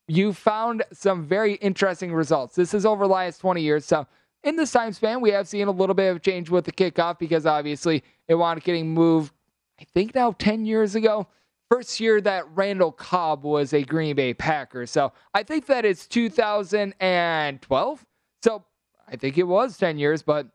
[0.07, 2.55] You found some very interesting results.
[2.55, 3.85] This is over the last 20 years.
[3.85, 4.05] So,
[4.43, 7.17] in this time span, we have seen a little bit of change with the kickoff
[7.17, 9.31] because obviously it wound getting moved,
[9.79, 11.27] I think now 10 years ago.
[11.71, 14.85] First year that Randall Cobb was a Green Bay Packer.
[14.85, 18.05] So, I think that it's 2012.
[18.43, 18.65] So,
[19.07, 20.47] I think it was 10 years, but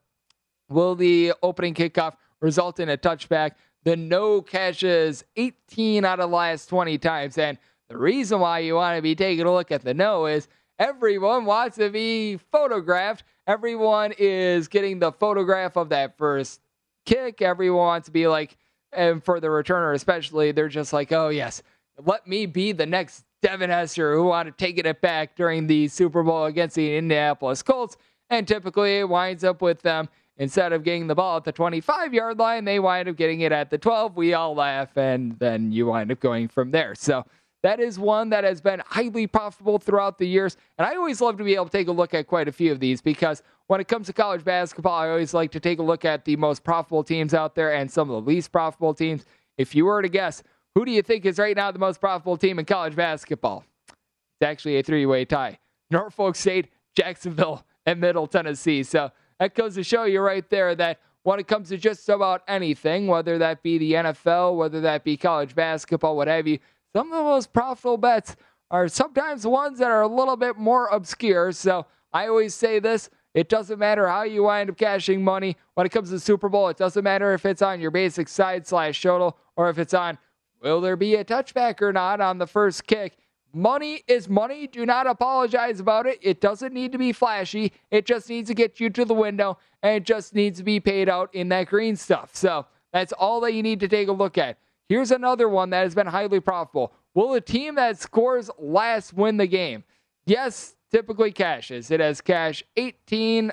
[0.68, 3.52] will the opening kickoff result in a touchback?
[3.84, 7.38] The no catches 18 out of the last 20 times.
[7.38, 7.56] And
[7.88, 10.48] the reason why you want to be taking a look at the no is
[10.79, 13.24] everyone wants to be photographed.
[13.46, 16.61] Everyone is getting the photograph of that first
[17.07, 17.40] kick.
[17.40, 18.57] Everyone wants to be like,
[18.92, 21.62] and for the returner especially, they're just like, oh, yes,
[22.05, 26.22] let me be the next Devin Hester who wanted taking it back during the Super
[26.22, 27.96] Bowl against the Indianapolis Colts.
[28.31, 32.14] And typically it winds up with them instead of getting the ball at the 25
[32.14, 34.16] yard line, they wind up getting it at the 12.
[34.16, 36.94] We all laugh, and then you wind up going from there.
[36.94, 37.24] So
[37.62, 40.56] that is one that has been highly profitable throughout the years.
[40.78, 42.70] And I always love to be able to take a look at quite a few
[42.70, 45.82] of these because when it comes to college basketball, I always like to take a
[45.82, 49.24] look at the most profitable teams out there and some of the least profitable teams.
[49.56, 50.42] If you were to guess,
[50.74, 53.64] who do you think is right now the most profitable team in college basketball?
[53.88, 55.58] It's actually a three way tie
[55.90, 58.84] Norfolk State, Jacksonville, and Middle Tennessee.
[58.84, 62.42] So that goes to show you right there that when it comes to just about
[62.46, 66.58] anything, whether that be the NFL, whether that be college basketball, what have you,
[66.94, 68.37] some of the most profitable bets
[68.70, 71.53] are sometimes ones that are a little bit more obscure.
[71.53, 75.87] So I always say this it doesn't matter how you wind up cashing money when
[75.87, 76.68] it comes to the Super Bowl.
[76.68, 80.18] It doesn't matter if it's on your basic side slash total or if it's on
[80.61, 83.16] will there be a touchback or not on the first kick.
[83.53, 84.66] Money is money.
[84.66, 86.18] Do not apologize about it.
[86.20, 87.72] It doesn't need to be flashy.
[87.90, 90.81] It just needs to get you to the window and it just needs to be
[90.81, 92.35] paid out in that green stuff.
[92.35, 94.59] So that's all that you need to take a look at.
[94.88, 96.92] Here's another one that has been highly profitable.
[97.14, 99.85] Will the team that scores last win the game?
[100.24, 101.90] Yes, typically cashes.
[101.90, 103.53] It has cash 18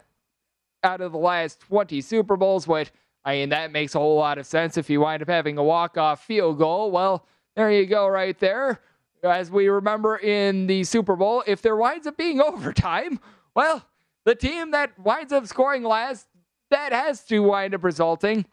[0.84, 2.92] out of the last 20 Super Bowls, which,
[3.26, 4.78] I mean, that makes a whole lot of sense.
[4.78, 8.80] If you wind up having a walk-off field goal, well, there you go right there.
[9.24, 13.20] As we remember in the Super Bowl, if there winds up being overtime,
[13.56, 13.86] well,
[14.24, 16.28] the team that winds up scoring last,
[16.70, 18.46] that has to wind up resulting.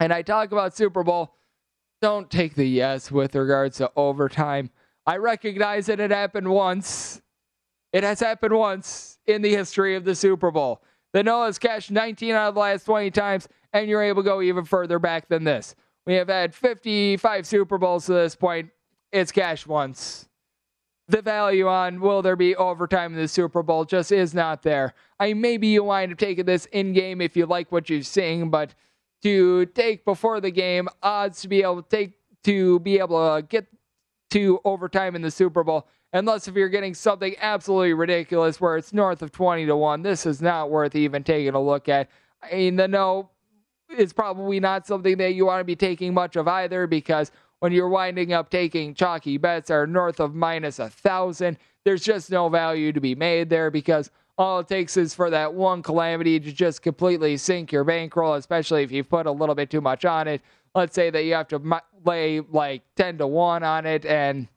[0.00, 1.34] And I talk about Super Bowl
[2.00, 4.70] don't take the yes with regards to overtime.
[5.06, 7.20] I recognize that it happened once.
[7.92, 10.82] It has happened once in the history of the Super Bowl.
[11.12, 14.28] The no has cashed 19 out of the last 20 times, and you're able to
[14.28, 15.74] go even further back than this.
[16.06, 18.70] We have had 55 Super Bowls to this point.
[19.12, 20.28] It's cashed once.
[21.10, 24.94] the value on will there be overtime in the Super Bowl just is not there.
[25.18, 28.50] I maybe you wind up taking this in game if you like what you're seeing,
[28.50, 28.74] but
[29.22, 32.12] to take before the game odds to be able to take
[32.44, 33.66] to be able to get
[34.30, 35.86] to overtime in the Super Bowl.
[36.12, 40.26] Unless if you're getting something absolutely ridiculous where it's north of 20 to 1, this
[40.26, 42.08] is not worth even taking a look at.
[42.42, 43.30] I mean, the no
[43.96, 47.30] is probably not something that you want to be taking much of either because
[47.60, 52.30] when you're winding up taking chalky bets are north of minus a thousand, there's just
[52.30, 56.40] no value to be made there because all it takes is for that one calamity
[56.40, 60.06] to just completely sink your bankroll, especially if you put a little bit too much
[60.06, 60.40] on it.
[60.74, 64.48] Let's say that you have to lay like 10 to 1 on it and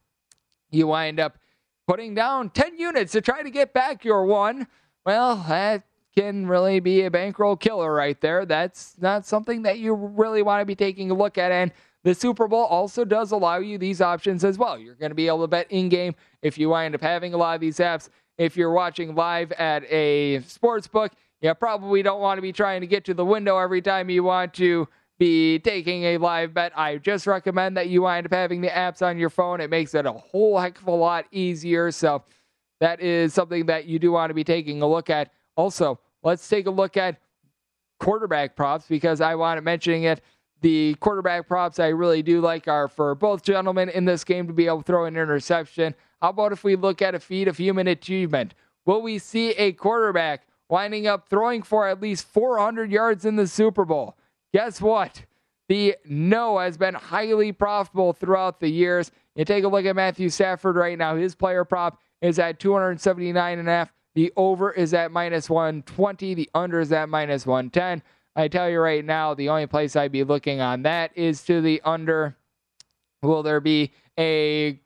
[0.71, 1.37] you wind up
[1.85, 4.67] putting down 10 units to try to get back your one.
[5.05, 5.83] Well, that
[6.15, 8.45] can really be a bankroll killer right there.
[8.45, 11.51] That's not something that you really want to be taking a look at.
[11.51, 14.77] And the Super Bowl also does allow you these options as well.
[14.77, 17.37] You're going to be able to bet in game if you wind up having a
[17.37, 18.07] lot of these apps.
[18.37, 22.81] If you're watching live at a sports book, you probably don't want to be trying
[22.81, 24.87] to get to the window every time you want to
[25.19, 26.71] be taking a live bet.
[26.75, 29.61] I just recommend that you wind up having the apps on your phone.
[29.61, 31.91] It makes it a whole heck of a lot easier.
[31.91, 32.23] So
[32.79, 35.31] that is something that you do want to be taking a look at.
[35.55, 37.19] Also, let's take a look at
[37.99, 40.21] quarterback props because I wanted mentioning it.
[40.61, 44.53] The quarterback props I really do like are for both gentlemen in this game to
[44.53, 45.93] be able to throw an interception.
[46.23, 48.53] How about if we look at a feat of human achievement?
[48.85, 53.45] Will we see a quarterback winding up throwing for at least 400 yards in the
[53.45, 54.15] Super Bowl?
[54.53, 55.25] Guess what?
[55.67, 59.11] The no has been highly profitable throughout the years.
[59.35, 61.17] You take a look at Matthew Stafford right now.
[61.17, 63.91] His player prop is at 279 and a half.
[64.15, 66.35] The over is at minus 120.
[66.35, 68.01] The under is at minus 110.
[68.37, 71.59] I tell you right now, the only place I'd be looking on that is to
[71.59, 72.37] the under.
[73.21, 74.79] Will there be a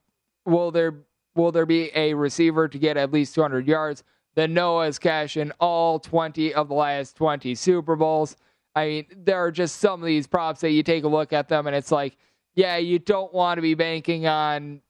[0.43, 0.95] will there
[1.38, 4.04] will there be a receiver to get at least 200 yards?
[4.36, 8.36] The Noah's cash in all 20 of the last 20 Super Bowls.
[8.76, 11.47] I mean, there are just some of these props that you take a look at
[11.47, 12.17] them and it's like,
[12.56, 14.82] yeah, you don't want to be banking on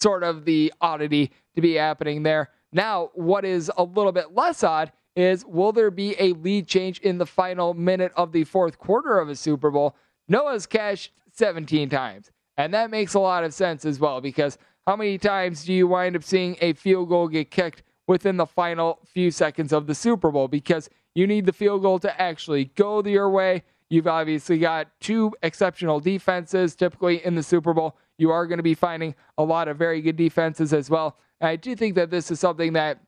[0.00, 2.50] sort of the oddity to be happening there.
[2.72, 7.00] Now, what is a little bit less odd is will there be a lead change
[7.00, 9.96] in the final minute of the fourth quarter of a Super Bowl?
[10.28, 12.30] Noah's cashed 17 times.
[12.56, 15.88] And that makes a lot of sense as well because how many times do you
[15.88, 19.94] wind up seeing a field goal get kicked within the final few seconds of the
[19.94, 20.46] Super Bowl?
[20.46, 23.64] Because you need the field goal to actually go your way.
[23.90, 26.76] You've obviously got two exceptional defenses.
[26.76, 30.00] Typically in the Super Bowl, you are going to be finding a lot of very
[30.00, 31.16] good defenses as well.
[31.40, 33.00] And I do think that this is something that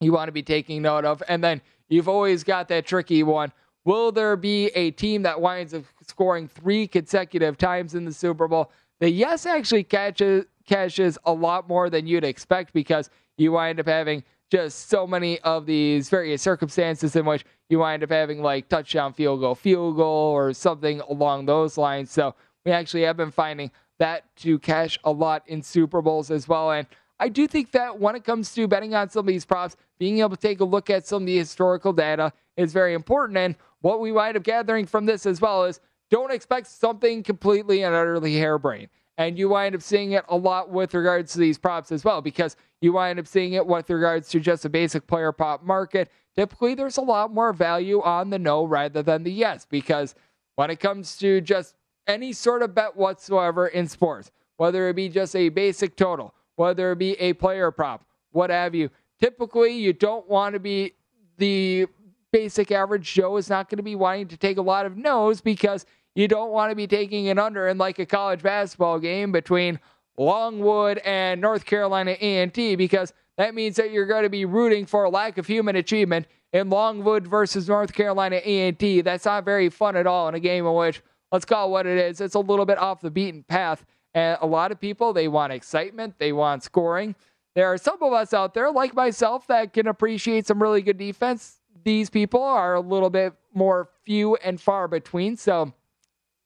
[0.00, 1.22] you want to be taking note of.
[1.28, 3.52] And then you've always got that tricky one.
[3.84, 8.46] Will there be a team that winds up scoring three consecutive times in the Super
[8.46, 8.70] Bowl?
[9.00, 13.86] The yes actually catches cashes a lot more than you'd expect because you wind up
[13.86, 18.68] having just so many of these various circumstances in which you wind up having like
[18.68, 22.10] touchdown, field goal, field goal, or something along those lines.
[22.10, 22.34] So
[22.64, 26.70] we actually have been finding that to cash a lot in Super Bowls as well.
[26.70, 26.86] And
[27.18, 30.18] I do think that when it comes to betting on some of these props, being
[30.18, 33.38] able to take a look at some of the historical data is very important.
[33.38, 37.82] And what we wind up gathering from this as well is don't expect something completely
[37.82, 38.88] and utterly harebrained.
[39.16, 42.22] And you wind up seeing it a lot with regards to these props as well,
[42.22, 46.10] because you wind up seeing it with regards to just a basic player prop market.
[46.34, 50.14] Typically, there's a lot more value on the no rather than the yes, because
[50.56, 51.74] when it comes to just
[52.06, 56.92] any sort of bet whatsoever in sports, whether it be just a basic total, whether
[56.92, 58.90] it be a player prop, what have you.
[59.20, 60.94] Typically, you don't want to be
[61.36, 61.86] the
[62.32, 65.40] basic average Joe is not going to be wanting to take a lot of no's
[65.40, 69.32] because you don't want to be taking an under in like a college basketball game
[69.32, 69.78] between
[70.18, 75.04] Longwood and North Carolina A&T because that means that you're going to be rooting for
[75.04, 79.00] a lack of human achievement in Longwood versus North Carolina A&T.
[79.02, 81.00] That's not very fun at all in a game in which
[81.32, 82.20] let's call it what it is.
[82.20, 85.52] It's a little bit off the beaten path and a lot of people, they want
[85.52, 87.14] excitement, they want scoring.
[87.54, 90.98] There are some of us out there, like myself, that can appreciate some really good
[90.98, 91.60] defense.
[91.84, 95.36] These people are a little bit more few and far between.
[95.36, 95.72] So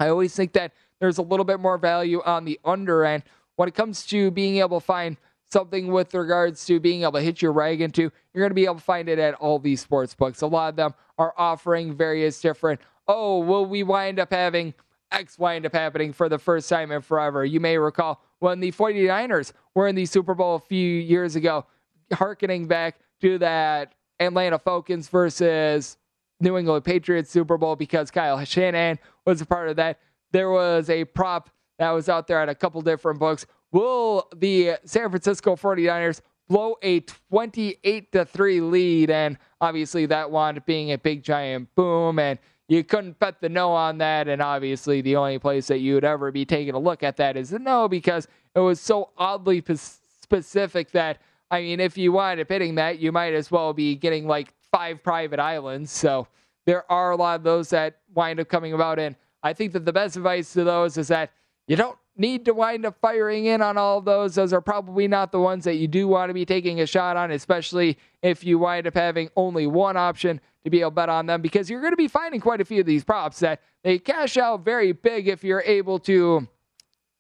[0.01, 3.25] I always think that there's a little bit more value on the under end
[3.57, 5.17] when it comes to being able to find
[5.51, 8.11] something with regards to being able to hit your rag into.
[8.33, 10.43] You're going to be able to find it at all these sports books.
[10.43, 12.81] A lot of them are offering various different.
[13.07, 14.75] Oh, will we wind up having
[15.15, 17.45] X wind up happening for the first time in forever.
[17.45, 21.67] You may recall when the 49ers were in the Super Bowl a few years ago,
[22.13, 25.97] harkening back to that Atlanta Falcons versus
[26.41, 30.01] New England Patriots Super Bowl because Kyle Shanahan was a part of that.
[30.33, 33.47] There was a prop that was out there at a couple different books.
[33.73, 39.11] will the San Francisco 49ers blow a 28 to 3 lead?
[39.11, 42.19] And obviously, that wound up being a big giant boom.
[42.19, 44.29] And you couldn't bet the no on that.
[44.29, 47.37] And obviously, the only place that you would ever be taking a look at that
[47.37, 51.19] is the no because it was so oddly specific that,
[51.51, 54.53] I mean, if you wind up hitting that, you might as well be getting like
[54.71, 55.91] five private islands.
[55.91, 56.29] So
[56.67, 58.99] there are a lot of those that wind up coming about.
[58.99, 61.31] And I think that the best advice to those is that
[61.67, 64.35] you don't need to wind up firing in on all those.
[64.35, 67.17] Those are probably not the ones that you do want to be taking a shot
[67.17, 71.09] on, especially if you wind up having only one option to be able to bet
[71.09, 73.61] on them, because you're going to be finding quite a few of these props that
[73.83, 76.49] they cash out very big if you're able to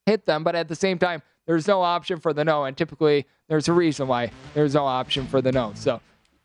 [0.06, 0.44] hit them.
[0.44, 2.64] But at the same time, there's no option for the no.
[2.64, 5.72] And typically, there's a reason why there's no option for the no.
[5.74, 6.00] So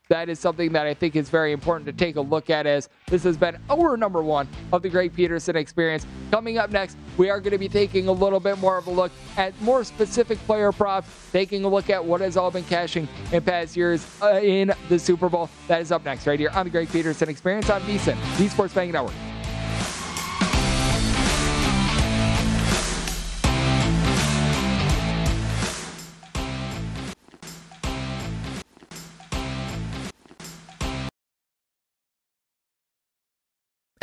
[0.10, 2.89] that is something that I think is very important to take a look at as
[3.07, 6.05] this has been our number one of the Greg Peterson experience.
[6.32, 8.91] Coming up next, we are going to be taking a little bit more of a
[8.91, 13.07] look at more specific player props, taking a look at what has all been cashing
[13.32, 15.47] in past years uh, in the Super Bowl.
[15.68, 18.74] That is up next right here on the Greg Peterson experience on VSIN, the Sports
[18.74, 19.29] Betting Network.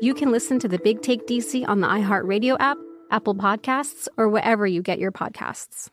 [0.00, 2.78] you can listen to the Big Take DC on the iHeartRadio app,
[3.10, 5.88] Apple Podcasts, or wherever you get your podcasts.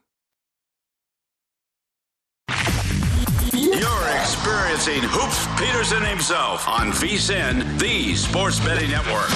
[3.53, 9.29] You're experiencing Hoops Peterson himself on VSIN, the Sports Betting Network.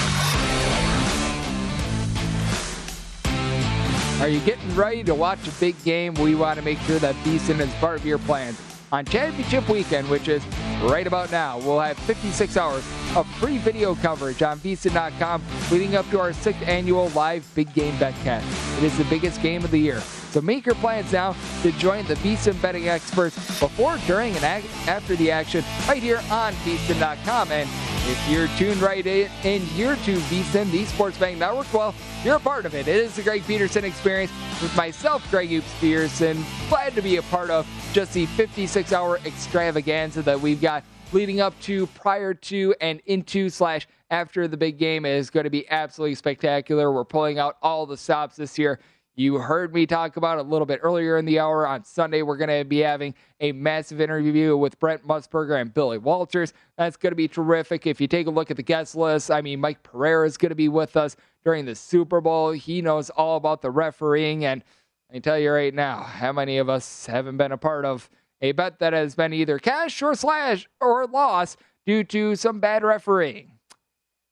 [4.20, 6.14] Are you getting ready to watch a big game?
[6.14, 8.58] We want to make sure that VSIN is part of your plans
[8.92, 10.44] on Championship Weekend, which is
[10.82, 11.58] right about now.
[11.58, 12.84] We'll have 56 hours
[13.14, 17.94] of free video coverage on VSIN.com leading up to our sixth annual live big game
[17.94, 18.78] betcast.
[18.78, 20.02] It is the biggest game of the year.
[20.36, 25.16] So make your plans now to join the VSIN betting experts before, during, and after
[25.16, 27.50] the action right here on VSIN.com.
[27.50, 27.66] And
[28.04, 32.36] if you're tuned right in, in here to VSIN, the Sports Betting Network, well, you're
[32.36, 32.86] a part of it.
[32.86, 34.30] It is the Greg Peterson experience
[34.60, 36.44] with myself, Greg Hoops Peterson.
[36.68, 40.84] Glad to be a part of just the 56 hour extravaganza that we've got
[41.14, 45.50] leading up to, prior to, and into slash after the big game is going to
[45.50, 46.92] be absolutely spectacular.
[46.92, 48.80] We're pulling out all the stops this year.
[49.18, 51.66] You heard me talk about it a little bit earlier in the hour.
[51.66, 55.96] On Sunday, we're going to be having a massive interview with Brent Musburger and Billy
[55.96, 56.52] Walters.
[56.76, 57.86] That's going to be terrific.
[57.86, 60.50] If you take a look at the guest list, I mean, Mike Pereira is going
[60.50, 62.50] to be with us during the Super Bowl.
[62.50, 64.44] He knows all about the refereeing.
[64.44, 64.62] And
[65.10, 68.10] I tell you right now, how many of us haven't been a part of
[68.42, 71.56] a bet that has been either cash or slash or loss
[71.86, 73.52] due to some bad refereeing?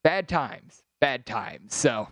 [0.03, 0.83] Bad times.
[1.01, 1.75] Bad times.
[1.75, 2.09] So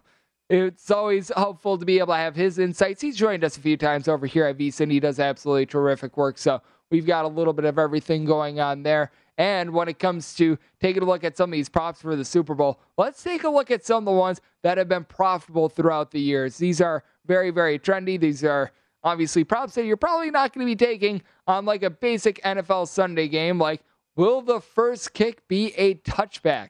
[0.53, 3.01] it's always helpful to be able to have his insights.
[3.01, 4.91] He's joined us a few times over here at VSIN.
[4.91, 6.37] He does absolutely terrific work.
[6.37, 9.11] So we've got a little bit of everything going on there.
[9.39, 12.25] And when it comes to taking a look at some of these props for the
[12.25, 15.71] Super Bowl, let's take a look at some of the ones that have been profitable
[15.71, 16.59] throughout the years.
[16.59, 18.21] These are very, very trendy.
[18.21, 18.73] These are
[19.03, 22.89] obviously props that you're probably not going to be taking on like a basic NFL
[22.89, 23.59] Sunday game.
[23.59, 23.83] Like,
[24.17, 26.69] will the first kick be a touchback?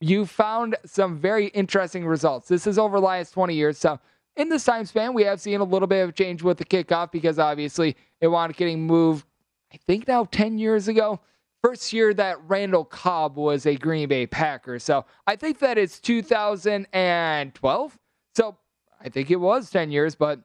[0.00, 2.48] You found some very interesting results.
[2.48, 3.78] This is over the last 20 years.
[3.78, 3.98] So,
[4.36, 7.10] in this time span, we have seen a little bit of change with the kickoff
[7.10, 9.24] because obviously it wound getting moved,
[9.72, 11.20] I think now 10 years ago.
[11.62, 14.78] first year that Randall Cobb was a Green Bay Packer.
[14.78, 17.98] So I think that it's 2012.
[18.34, 18.56] So
[19.00, 20.40] I think it was 10 years, but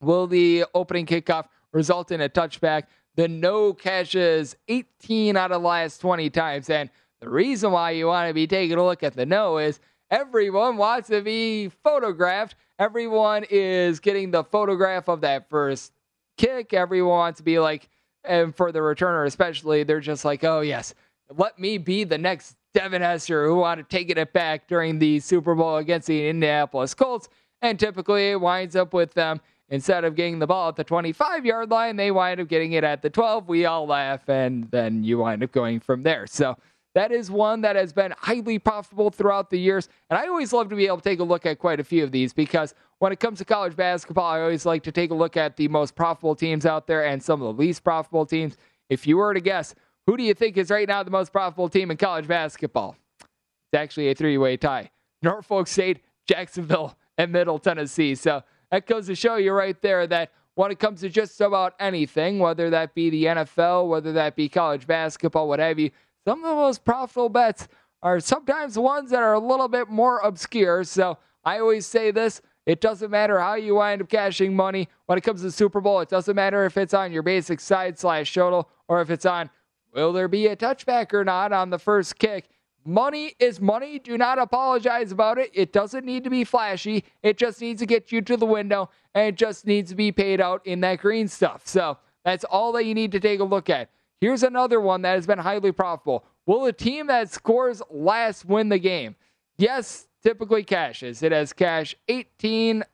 [0.00, 2.84] will the opening kickoff result in a touchback?
[3.16, 6.70] The no catches 18 out of the last 20 times.
[6.70, 6.88] And
[7.20, 9.78] the reason why you want to be taking a look at the no is
[10.10, 12.56] everyone wants to be photographed.
[12.78, 15.92] Everyone is getting the photograph of that first
[16.38, 16.72] kick.
[16.72, 17.88] Everyone wants to be like,
[18.24, 20.94] and for the returner especially, they're just like, oh yes,
[21.36, 25.54] let me be the next Devin Hester who wanted taking it back during the Super
[25.54, 27.28] Bowl against the Indianapolis Colts.
[27.62, 29.40] And typically it winds up with them
[29.70, 32.84] instead of getting the ball at the 25 yard line, they wind up getting it
[32.84, 33.48] at the 12.
[33.48, 36.26] We all laugh, and then you wind up going from there.
[36.26, 36.56] So
[36.94, 39.88] that is one that has been highly profitable throughout the years.
[40.08, 42.02] And I always love to be able to take a look at quite a few
[42.02, 45.14] of these because when it comes to college basketball, I always like to take a
[45.14, 48.56] look at the most profitable teams out there and some of the least profitable teams.
[48.88, 49.74] If you were to guess,
[50.06, 52.96] who do you think is right now the most profitable team in college basketball?
[53.20, 54.90] It's actually a three way tie
[55.22, 58.16] Norfolk State, Jacksonville, and Middle Tennessee.
[58.16, 61.74] So that goes to show you right there that when it comes to just about
[61.78, 65.90] anything, whether that be the NFL, whether that be college basketball, what have you,
[66.26, 67.68] some of the most profitable bets
[68.02, 70.84] are sometimes ones that are a little bit more obscure.
[70.84, 75.18] So I always say this it doesn't matter how you wind up cashing money when
[75.18, 76.00] it comes to the Super Bowl.
[76.00, 79.50] It doesn't matter if it's on your basic side slash total or if it's on
[79.92, 82.48] will there be a touchback or not on the first kick.
[82.84, 83.98] Money is money.
[83.98, 85.50] Do not apologize about it.
[85.52, 87.04] It doesn't need to be flashy.
[87.22, 90.12] It just needs to get you to the window and it just needs to be
[90.12, 91.66] paid out in that green stuff.
[91.66, 93.90] So that's all that you need to take a look at.
[94.20, 96.24] Here's another one that has been highly profitable.
[96.46, 99.16] Will the team that scores last win the game?
[99.56, 101.22] Yes, typically cashes.
[101.22, 102.84] It has cashed 18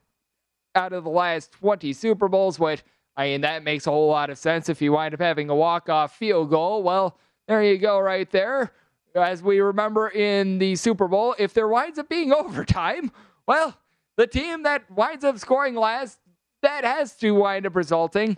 [0.75, 2.83] out of the last 20 Super Bowls, which,
[3.17, 4.69] I mean, that makes a whole lot of sense.
[4.69, 7.17] If you wind up having a walk-off field goal, well,
[7.47, 8.71] there you go right there.
[9.15, 13.11] As we remember in the Super Bowl, if there winds up being overtime,
[13.47, 13.77] well,
[14.15, 16.19] the team that winds up scoring last,
[16.61, 18.37] that has to wind up resulting.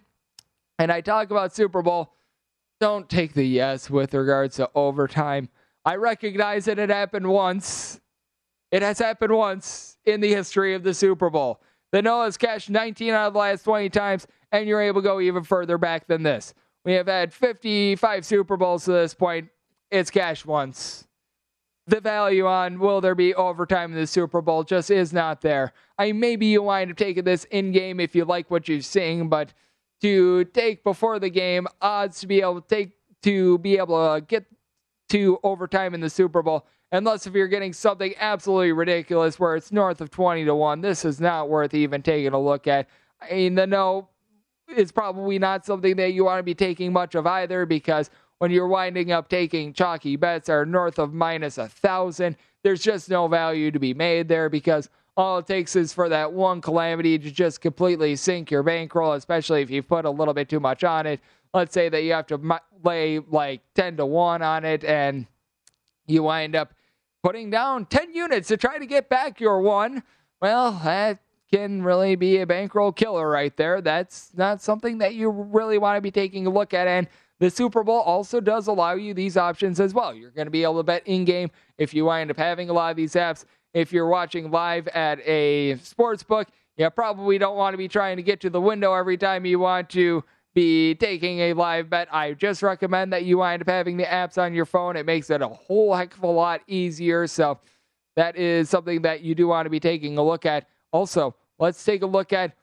[0.78, 2.14] And I talk about Super Bowl
[2.80, 5.50] don't take the yes with regards to overtime.
[5.86, 8.00] I recognize that it happened once.
[8.72, 11.62] It has happened once in the history of the Super Bowl.
[11.92, 15.08] The no has cashed 19 out of the last 20 times, and you're able to
[15.08, 16.54] go even further back than this.
[16.86, 19.50] We have had 55 Super Bowls to this point.
[19.92, 21.08] It's cashed once.
[21.88, 25.74] The value on will there be overtime in the Super Bowl just is not there.
[25.98, 29.28] I maybe you wind up taking this in game if you like what you're seeing,
[29.28, 29.54] but
[30.02, 32.92] to take before the game, odds to be able to take
[33.24, 34.46] to be able to get
[35.10, 36.66] to overtime in the Super Bowl.
[36.92, 41.06] Unless if you're getting something absolutely ridiculous where it's north of 20 to 1, this
[41.06, 42.88] is not worth even taking a look at.
[43.22, 44.10] I mean, the no
[44.76, 48.52] is probably not something that you want to be taking much of either because when
[48.52, 53.28] you're winding up taking chalky bets are north of minus a thousand, there's just no
[53.28, 54.90] value to be made there because
[55.20, 59.62] all it takes is for that one calamity to just completely sink your bankroll, especially
[59.62, 61.20] if you put a little bit too much on it.
[61.54, 65.28] Let's say that you have to lay like 10 to 1 on it and
[66.08, 66.74] you wind up
[67.22, 70.04] putting down 10 units to try to get back your one.
[70.42, 71.20] Well, that
[71.52, 73.82] can really be a bankroll killer right there.
[73.82, 76.88] That's not something that you really want to be taking a look at.
[76.88, 77.10] And
[77.40, 80.14] the Super Bowl also does allow you these options as well.
[80.14, 82.74] You're going to be able to bet in game if you wind up having a
[82.74, 83.44] lot of these apps
[83.74, 86.48] if you're watching live at a sports book,
[86.78, 89.60] you probably don't want to be trying to get to the window every time you
[89.60, 90.24] want to
[90.56, 92.08] be taking a live bet.
[92.12, 94.96] I just recommend that you wind up having the apps on your phone.
[94.96, 97.28] It makes it a whole heck of a lot easier.
[97.28, 97.60] So
[98.16, 100.68] that is something that you do want to be taking a look at.
[100.92, 102.56] Also, let's take a look at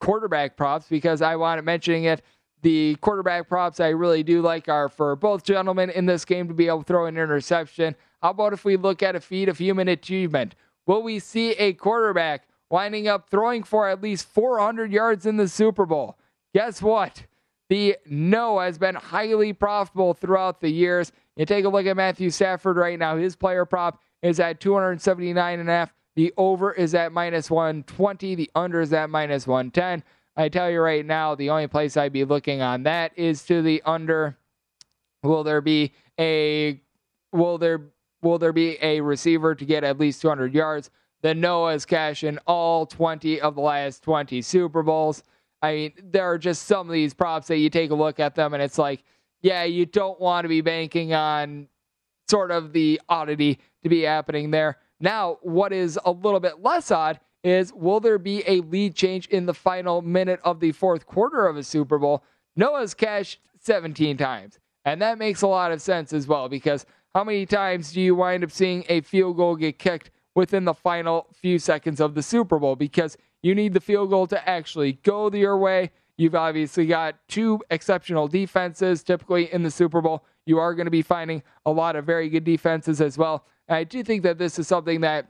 [0.00, 2.22] quarterback props because I wanted to mentioning it.
[2.62, 6.54] The quarterback props I really do like are for both gentlemen in this game to
[6.54, 7.94] be able to throw an interception.
[8.24, 10.54] How about if we look at a feat of human achievement?
[10.86, 15.46] Will we see a quarterback winding up throwing for at least 400 yards in the
[15.46, 16.16] Super Bowl?
[16.54, 17.24] Guess what?
[17.68, 21.12] The no has been highly profitable throughout the years.
[21.36, 23.18] You take a look at Matthew Stafford right now.
[23.18, 25.92] His player prop is at 279 and a half.
[26.16, 28.36] The over is at minus 120.
[28.36, 30.02] The under is at minus 110.
[30.34, 33.60] I tell you right now, the only place I'd be looking on that is to
[33.60, 34.38] the under.
[35.22, 36.80] Will there be a
[37.30, 37.90] will there
[38.24, 40.90] will there be a receiver to get at least 200 yards?
[41.22, 45.22] The Noah's cash in all 20 of the last 20 Super Bowls.
[45.62, 48.34] I mean, there are just some of these props that you take a look at
[48.34, 49.04] them and it's like,
[49.40, 51.68] yeah, you don't want to be banking on
[52.28, 54.78] sort of the oddity to be happening there.
[55.00, 59.26] Now, what is a little bit less odd is will there be a lead change
[59.28, 62.24] in the final minute of the fourth quarter of a Super Bowl?
[62.56, 64.58] Noah's cashed 17 times.
[64.84, 66.84] And that makes a lot of sense as well because
[67.14, 70.74] how many times do you wind up seeing a field goal get kicked within the
[70.74, 72.74] final few seconds of the Super Bowl?
[72.74, 75.92] Because you need the field goal to actually go your way.
[76.16, 80.24] You've obviously got two exceptional defenses typically in the Super Bowl.
[80.46, 83.44] You are going to be finding a lot of very good defenses as well.
[83.68, 85.28] And I do think that this is something that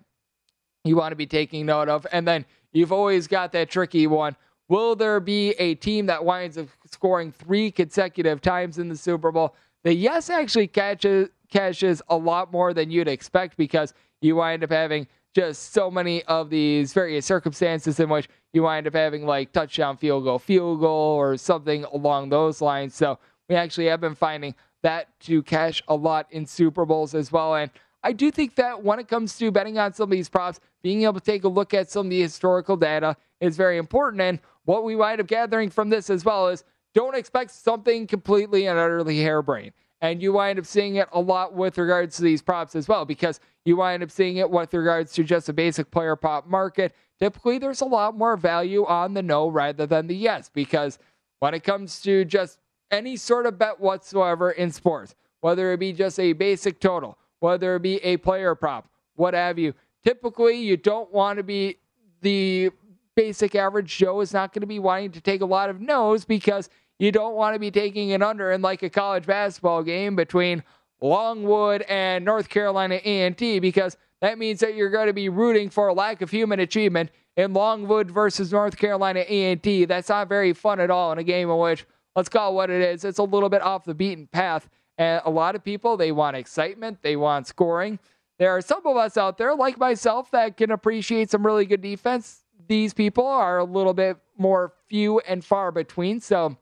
[0.84, 2.06] you want to be taking note of.
[2.12, 4.36] And then you've always got that tricky one.
[4.68, 9.30] Will there be a team that winds up scoring three consecutive times in the Super
[9.30, 9.54] Bowl?
[9.84, 14.70] The yes actually catches cashes a lot more than you'd expect because you wind up
[14.70, 19.52] having just so many of these various circumstances in which you wind up having like
[19.52, 22.94] touchdown, field goal, field goal, or something along those lines.
[22.94, 23.18] So
[23.48, 27.54] we actually have been finding that to cash a lot in Super Bowls as well.
[27.56, 27.70] And
[28.02, 31.02] I do think that when it comes to betting on some of these props, being
[31.02, 34.20] able to take a look at some of the historical data is very important.
[34.20, 36.64] And what we wind up gathering from this as well is
[36.94, 39.72] don't expect something completely and utterly harebrained.
[40.04, 43.06] And you wind up seeing it a lot with regards to these props as well,
[43.06, 46.94] because you wind up seeing it with regards to just a basic player prop market.
[47.18, 50.98] Typically, there's a lot more value on the no rather than the yes, because
[51.38, 52.58] when it comes to just
[52.90, 57.76] any sort of bet whatsoever in sports, whether it be just a basic total, whether
[57.76, 59.72] it be a player prop, what have you,
[60.04, 61.78] typically you don't want to be
[62.20, 62.68] the
[63.16, 66.26] basic average Joe is not going to be wanting to take a lot of no's
[66.26, 66.68] because
[66.98, 70.62] you don't want to be taking an under in like a college basketball game between
[71.00, 75.88] Longwood and North Carolina A&T because that means that you're going to be rooting for
[75.88, 79.84] a lack of human achievement in Longwood versus North Carolina A&T.
[79.84, 81.84] That's not very fun at all in a game in which
[82.16, 83.04] let's call it what it is.
[83.04, 84.68] It's a little bit off the beaten path.
[84.96, 87.98] And a lot of people they want excitement, they want scoring.
[88.38, 91.82] There are some of us out there like myself that can appreciate some really good
[91.82, 92.44] defense.
[92.66, 96.20] These people are a little bit more few and far between.
[96.20, 96.56] So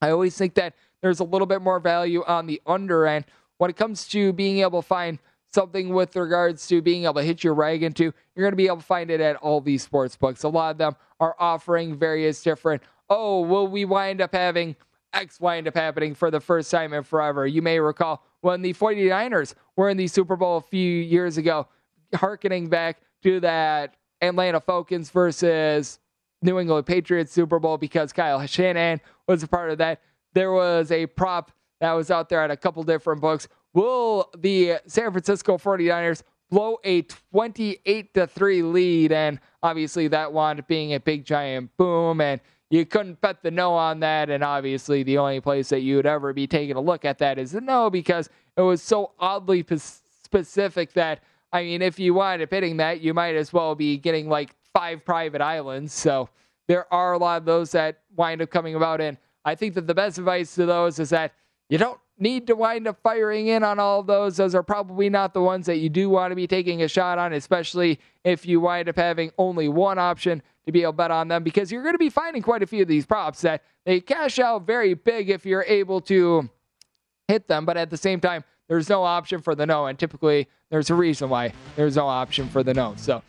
[0.00, 3.26] I always think that there's a little bit more value on the under end
[3.58, 5.18] when it comes to being able to find
[5.52, 8.12] something with regards to being able to hit your rag into.
[8.34, 10.42] You're going to be able to find it at all these sports books.
[10.42, 12.82] A lot of them are offering various different.
[13.08, 14.76] Oh, will we wind up having
[15.12, 17.46] X wind up happening for the first time in forever?
[17.46, 21.68] You may recall when the 49ers were in the Super Bowl a few years ago,
[22.14, 25.98] harkening back to that Atlanta Falcons versus
[26.42, 30.00] New England Patriots Super Bowl because Kyle Shanahan was a part of that.
[30.34, 33.48] There was a prop that was out there at a couple different books.
[33.72, 39.12] Will the San Francisco 49ers blow a 28 to 3 lead?
[39.12, 42.20] And obviously, that wound up being a big giant boom.
[42.20, 44.30] And you couldn't bet the no on that.
[44.30, 47.38] And obviously, the only place that you would ever be taking a look at that
[47.38, 51.20] is the no because it was so oddly specific that,
[51.52, 54.54] I mean, if you wind up hitting that, you might as well be getting like
[54.76, 55.94] five private islands.
[55.94, 56.28] So
[56.68, 59.00] there are a lot of those that wind up coming about.
[59.00, 61.32] And I think that the best advice to those is that
[61.70, 64.36] you don't need to wind up firing in on all those.
[64.36, 67.16] Those are probably not the ones that you do want to be taking a shot
[67.16, 71.10] on, especially if you wind up having only one option to be able to bet
[71.10, 73.62] on them, because you're going to be finding quite a few of these props that
[73.86, 76.50] they cash out very big if you're able to
[77.28, 77.64] hit them.
[77.64, 79.86] But at the same time, there's no option for the no.
[79.86, 82.94] And typically, there's a reason why there's no option for the no.
[82.96, 83.22] So,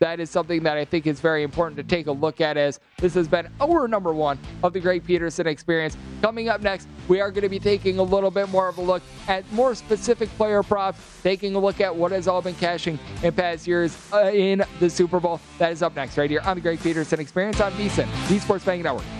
[0.00, 2.80] that is something that I think is very important to take a look at as
[2.98, 5.96] this has been our number one of the Greg Peterson experience.
[6.22, 8.80] Coming up next, we are going to be taking a little bit more of a
[8.80, 12.98] look at more specific player props, taking a look at what has all been cashing
[13.22, 15.38] in past years uh, in the Super Bowl.
[15.58, 18.64] That is up next right here on the Greg Peterson experience on VSIN, the Sports
[18.64, 19.19] Betting Network.